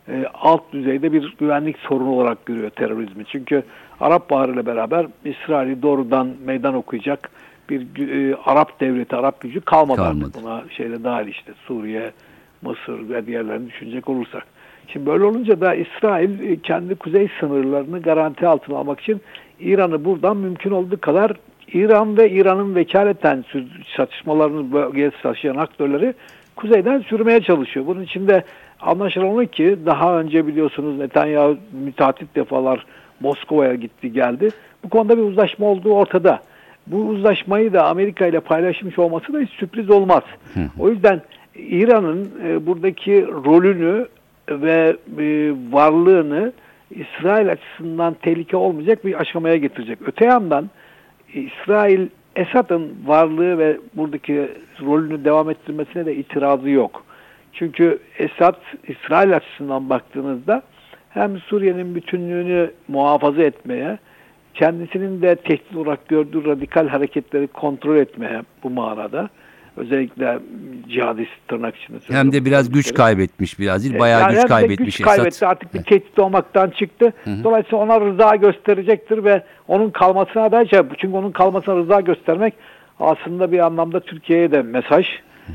e, 0.09 0.27
alt 0.35 0.73
düzeyde 0.73 1.12
bir 1.12 1.35
güvenlik 1.38 1.79
sorunu 1.79 2.11
olarak 2.11 2.47
görüyor 2.47 2.71
terörizmi. 2.71 3.25
Çünkü 3.25 3.62
Arap 4.01 4.31
Baharı 4.31 4.53
ile 4.53 4.67
beraber 4.67 5.07
İsrail'i 5.25 5.83
doğrudan 5.83 6.31
meydan 6.45 6.75
okuyacak 6.75 7.31
bir 7.71 8.09
e, 8.09 8.37
Arap 8.45 8.81
devleti, 8.81 9.17
Arap 9.17 9.41
gücü 9.41 9.61
kalmadı. 9.61 9.97
Kalmadı. 9.97 10.31
Buna 10.43 10.62
şeyle 10.77 11.05
dahil 11.05 11.29
işte 11.29 11.53
Suriye, 11.67 12.11
Mısır 12.62 13.09
ve 13.09 13.27
diğerlerini 13.27 13.68
düşünecek 13.68 14.09
olursak. 14.09 14.47
Şimdi 14.92 15.07
böyle 15.07 15.25
olunca 15.25 15.61
da 15.61 15.75
İsrail 15.75 16.51
e, 16.51 16.57
kendi 16.57 16.94
kuzey 16.94 17.29
sınırlarını 17.40 18.03
garanti 18.03 18.47
altına 18.47 18.79
almak 18.79 19.01
için 19.01 19.21
İran'ı 19.61 20.05
buradan 20.05 20.37
mümkün 20.37 20.71
olduğu 20.71 21.01
kadar 21.01 21.33
İran 21.73 22.16
ve 22.16 22.31
İran'ın 22.31 22.75
vekaleten 22.75 23.44
çatışmalarını 23.97 24.73
bölgeye 24.73 25.11
taşıyan 25.23 25.57
aktörleri 25.57 26.14
kuzeyden 26.57 27.01
sürmeye 27.01 27.40
çalışıyor. 27.40 27.87
Bunun 27.87 28.03
içinde 28.03 28.44
anlaşılan 28.81 29.37
o 29.38 29.47
ki 29.47 29.79
daha 29.87 30.21
önce 30.21 30.47
biliyorsunuz 30.47 30.99
Netanyahu 30.99 31.57
müteahhit 31.85 32.37
defalar 32.37 32.87
Moskova'ya 33.21 33.75
gitti 33.75 34.12
geldi. 34.12 34.51
Bu 34.85 34.88
konuda 34.88 35.16
bir 35.16 35.23
uzlaşma 35.23 35.66
olduğu 35.66 35.92
ortada. 35.92 36.40
Bu 36.87 36.97
uzlaşmayı 36.97 37.73
da 37.73 37.87
Amerika 37.87 38.27
ile 38.27 38.40
paylaşmış 38.40 38.99
olması 38.99 39.33
da 39.33 39.38
hiç 39.38 39.51
sürpriz 39.51 39.90
olmaz. 39.90 40.23
O 40.79 40.88
yüzden 40.88 41.21
İran'ın 41.59 42.31
e, 42.44 42.66
buradaki 42.66 43.27
rolünü 43.27 44.07
ve 44.51 44.97
e, 45.18 45.53
varlığını 45.73 46.53
İsrail 46.90 47.53
açısından 47.53 48.14
tehlike 48.14 48.57
olmayacak 48.57 49.05
bir 49.05 49.21
aşamaya 49.21 49.57
getirecek. 49.57 49.99
Öte 50.07 50.25
yandan 50.25 50.71
İsrail 51.35 52.09
Esad'ın 52.37 52.92
varlığı 53.07 53.59
ve 53.59 53.77
buradaki 53.94 54.49
rolünü 54.83 55.25
devam 55.25 55.51
ettirmesine 55.51 56.07
de 56.07 56.14
itirazı 56.14 56.71
yok. 56.71 57.05
Çünkü 57.53 57.99
Esad 58.18 58.57
İsrail 58.88 59.37
açısından 59.37 59.90
baktığınızda 59.90 60.62
hem 61.11 61.38
Suriye'nin 61.38 61.94
bütünlüğünü 61.94 62.71
muhafaza 62.88 63.42
etmeye, 63.42 63.99
kendisinin 64.55 65.23
de 65.23 65.37
tehdit 65.37 65.77
olarak 65.77 66.09
gördüğü 66.09 66.44
radikal 66.44 66.88
hareketleri 66.88 67.47
kontrol 67.47 67.97
etmeye 67.97 68.42
bu 68.62 68.71
manada 68.71 69.29
özellikle 69.79 70.38
cihadist 70.88 71.31
tırnak 71.49 71.77
içinde 71.77 71.99
Hem 72.09 72.33
de 72.33 72.45
biraz 72.45 72.71
güç 72.71 72.95
kaybetmiş 72.95 73.59
biraz 73.59 73.85
değil. 73.85 73.99
Bayağı 73.99 74.21
Yani 74.21 74.35
güç 74.35 74.47
kaybetmiş 74.47 74.97
güç 74.97 75.07
kaybetti 75.07 75.47
artık 75.47 75.75
bir 75.75 75.83
tehdit 75.83 76.19
olmaktan 76.19 76.71
çıktı. 76.71 77.12
Dolayısıyla 77.45 77.79
ona 77.79 78.01
rıza 78.01 78.37
gösterecektir 78.37 79.25
ve 79.25 79.43
onun 79.69 79.91
kalmasına 79.91 80.53
da 80.53 80.67
şey- 80.67 80.81
çünkü 80.99 81.17
onun 81.17 81.33
kalmasına 81.33 81.77
rıza 81.77 82.01
göstermek 82.01 82.55
aslında 83.01 83.53
bir 83.53 83.59
anlamda 83.59 84.01
Türkiye'ye 84.01 84.51
de 84.51 84.62
mesaj. 84.62 85.07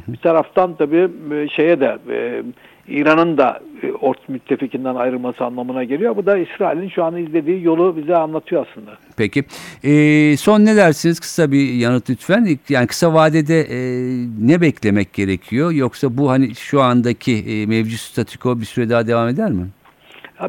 Bir 0.08 0.18
taraftan 0.18 0.76
tabii 0.76 1.10
e, 1.34 1.48
şeye 1.50 1.80
de 1.80 1.98
e, 2.10 2.44
İran'ın 2.88 3.38
da 3.38 3.60
e, 3.84 3.92
ort 3.92 4.30
müttefikinden 4.30 4.96
ayrılması 4.96 5.46
anlamına 5.46 5.84
geliyor. 5.84 6.16
Bu 6.16 6.26
da 6.26 6.38
İsrail'in 6.38 6.90
şu 6.90 7.04
an 7.04 7.18
izlediği 7.18 7.64
yolu 7.64 7.98
bize 7.98 8.16
anlatıyor 8.16 8.66
aslında. 8.70 8.92
Peki. 9.18 9.44
Ee, 9.84 10.38
son 10.38 10.66
ne 10.66 10.76
dersiniz? 10.76 11.20
Kısa 11.20 11.52
bir 11.52 11.74
yanıt 11.74 12.10
lütfen. 12.10 12.48
Yani 12.70 12.88
kısa 12.88 13.14
vadede 13.14 13.62
e, 13.62 13.78
ne 14.42 14.62
beklemek 14.62 15.14
gerekiyor? 15.14 15.72
Yoksa 15.72 16.18
bu 16.18 16.30
hani 16.30 16.56
şu 16.56 16.82
andaki 16.82 17.34
e, 17.34 17.66
mevcut 17.66 18.00
statüko 18.00 18.60
bir 18.60 18.66
süre 18.66 18.90
daha 18.90 19.08
devam 19.08 19.28
eder 19.28 19.52
mi? 19.52 19.68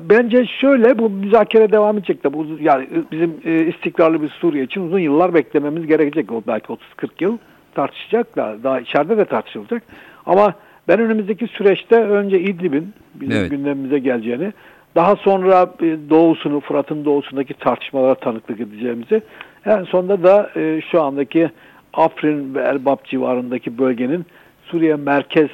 Bence 0.01 0.47
şöyle 0.61 0.99
bu 0.99 1.11
müzakere 1.11 1.73
devam 1.73 1.99
edecek 1.99 2.25
de 2.25 2.33
bu 2.33 2.47
yani 2.61 2.89
bizim 3.13 3.35
e, 3.45 3.67
istikrarlı 3.67 4.23
bir 4.23 4.29
Suriye 4.29 4.65
için 4.65 4.81
uzun 4.81 4.99
yıllar 4.99 5.35
beklememiz 5.35 5.87
gerekecek. 5.87 6.33
O 6.33 6.43
belki 6.47 6.67
30-40 6.67 6.79
yıl 7.21 7.39
tartışacak 7.75 8.37
da 8.37 8.57
daha 8.63 8.81
içeride 8.81 9.17
de 9.17 9.25
tartışılacak. 9.25 9.83
Ama 10.27 10.55
ben 10.89 11.01
önümüzdeki 11.01 11.47
süreçte 11.47 11.97
önce 11.97 12.41
İdlib'in 12.41 12.93
bizim 13.15 13.37
Evet. 13.37 13.51
gündemimize 13.51 13.99
geleceğini, 13.99 14.53
daha 14.95 15.17
sonra 15.17 15.75
e, 15.81 15.97
doğusunu, 16.11 16.61
Fırat'ın 16.61 17.05
doğusundaki 17.05 17.55
tartışmalara 17.55 18.15
tanıklık 18.15 18.61
edeceğimizi, 18.61 19.23
en 19.67 19.85
sonunda 19.85 20.23
da 20.23 20.51
e, 20.57 20.81
şu 20.91 21.03
andaki 21.03 21.51
Afrin 21.93 22.55
ve 22.55 22.63
Elbap 22.63 23.05
civarındaki 23.05 23.79
bölgenin 23.79 24.27
Suriye 24.65 24.97
merkez, 24.97 25.49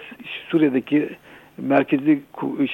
Suriye'deki 0.48 1.08
merkezi 1.58 2.20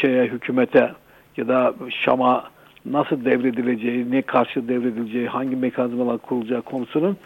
şeye 0.00 0.24
hükümete 0.24 0.90
ya 1.36 1.48
da 1.48 1.74
Şam'a 1.90 2.44
nasıl 2.84 3.24
devredileceği, 3.24 4.10
ne 4.10 4.22
karşı 4.22 4.68
devredileceği, 4.68 5.28
hangi 5.28 5.56
mekanizmalar 5.56 6.18
kurulacağı 6.18 6.62
konusunun 6.62 7.16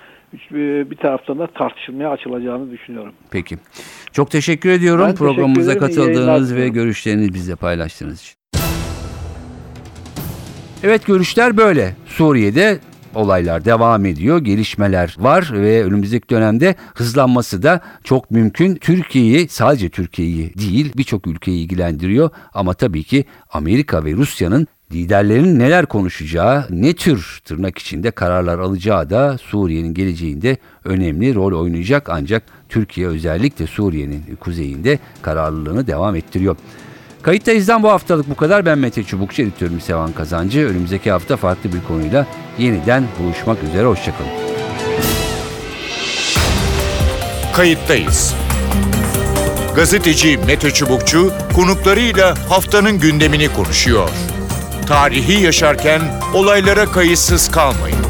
bir 0.90 0.96
taraftan 0.96 1.38
da 1.38 1.46
tartışılmaya 1.46 2.10
açılacağını 2.10 2.70
düşünüyorum. 2.70 3.12
Peki. 3.30 3.58
Çok 4.12 4.30
teşekkür 4.30 4.70
ediyorum 4.70 5.04
Ben 5.06 5.10
teşekkür 5.12 5.26
programımıza 5.26 5.72
ederim. 5.72 5.86
İyi 5.88 5.96
katıldığınız 5.96 6.54
ve 6.56 6.68
görüşlerinizi 6.68 7.34
bizle 7.34 7.56
paylaştığınız 7.56 8.20
için. 8.20 8.34
Evet 10.82 11.06
görüşler 11.06 11.56
böyle. 11.56 11.96
Suriye'de 12.06 12.78
Olaylar 13.14 13.64
devam 13.64 14.06
ediyor, 14.06 14.38
gelişmeler 14.38 15.16
var 15.18 15.50
ve 15.52 15.84
önümüzdeki 15.84 16.28
dönemde 16.28 16.74
hızlanması 16.94 17.62
da 17.62 17.80
çok 18.04 18.30
mümkün. 18.30 18.74
Türkiye'yi 18.74 19.48
sadece 19.48 19.88
Türkiye'yi 19.88 20.54
değil 20.54 20.92
birçok 20.96 21.26
ülkeyi 21.26 21.64
ilgilendiriyor 21.64 22.30
ama 22.54 22.74
tabii 22.74 23.04
ki 23.04 23.24
Amerika 23.52 24.04
ve 24.04 24.12
Rusya'nın 24.12 24.66
liderlerin 24.92 25.58
neler 25.58 25.86
konuşacağı, 25.86 26.66
ne 26.70 26.92
tür 26.92 27.40
tırnak 27.44 27.78
içinde 27.78 28.10
kararlar 28.10 28.58
alacağı 28.58 29.10
da 29.10 29.38
Suriye'nin 29.38 29.94
geleceğinde 29.94 30.56
önemli 30.84 31.34
rol 31.34 31.60
oynayacak 31.60 32.08
ancak 32.08 32.42
Türkiye 32.68 33.06
özellikle 33.06 33.66
Suriye'nin 33.66 34.22
kuzeyinde 34.40 34.98
kararlılığını 35.22 35.86
devam 35.86 36.16
ettiriyor. 36.16 36.56
Kayıttayız'dan 37.22 37.82
bu 37.82 37.90
haftalık 37.90 38.30
bu 38.30 38.34
kadar. 38.34 38.66
Ben 38.66 38.78
Mete 38.78 39.04
Çubukçu, 39.04 39.42
editörüm 39.42 39.80
Sevan 39.80 40.12
Kazancı. 40.12 40.60
Önümüzdeki 40.60 41.10
hafta 41.10 41.36
farklı 41.36 41.72
bir 41.72 41.82
konuyla 41.88 42.26
yeniden 42.58 43.04
buluşmak 43.18 43.62
üzere. 43.62 43.86
Hoşçakalın. 43.86 44.30
Kayıttayız. 47.56 48.34
Gazeteci 49.76 50.38
Mete 50.46 50.70
Çubukçu 50.70 51.32
konuklarıyla 51.54 52.34
haftanın 52.48 52.98
gündemini 52.98 53.52
konuşuyor. 53.52 54.08
Tarihi 54.86 55.42
yaşarken 55.42 56.02
olaylara 56.34 56.86
kayıtsız 56.86 57.50
kalmayın. 57.50 58.09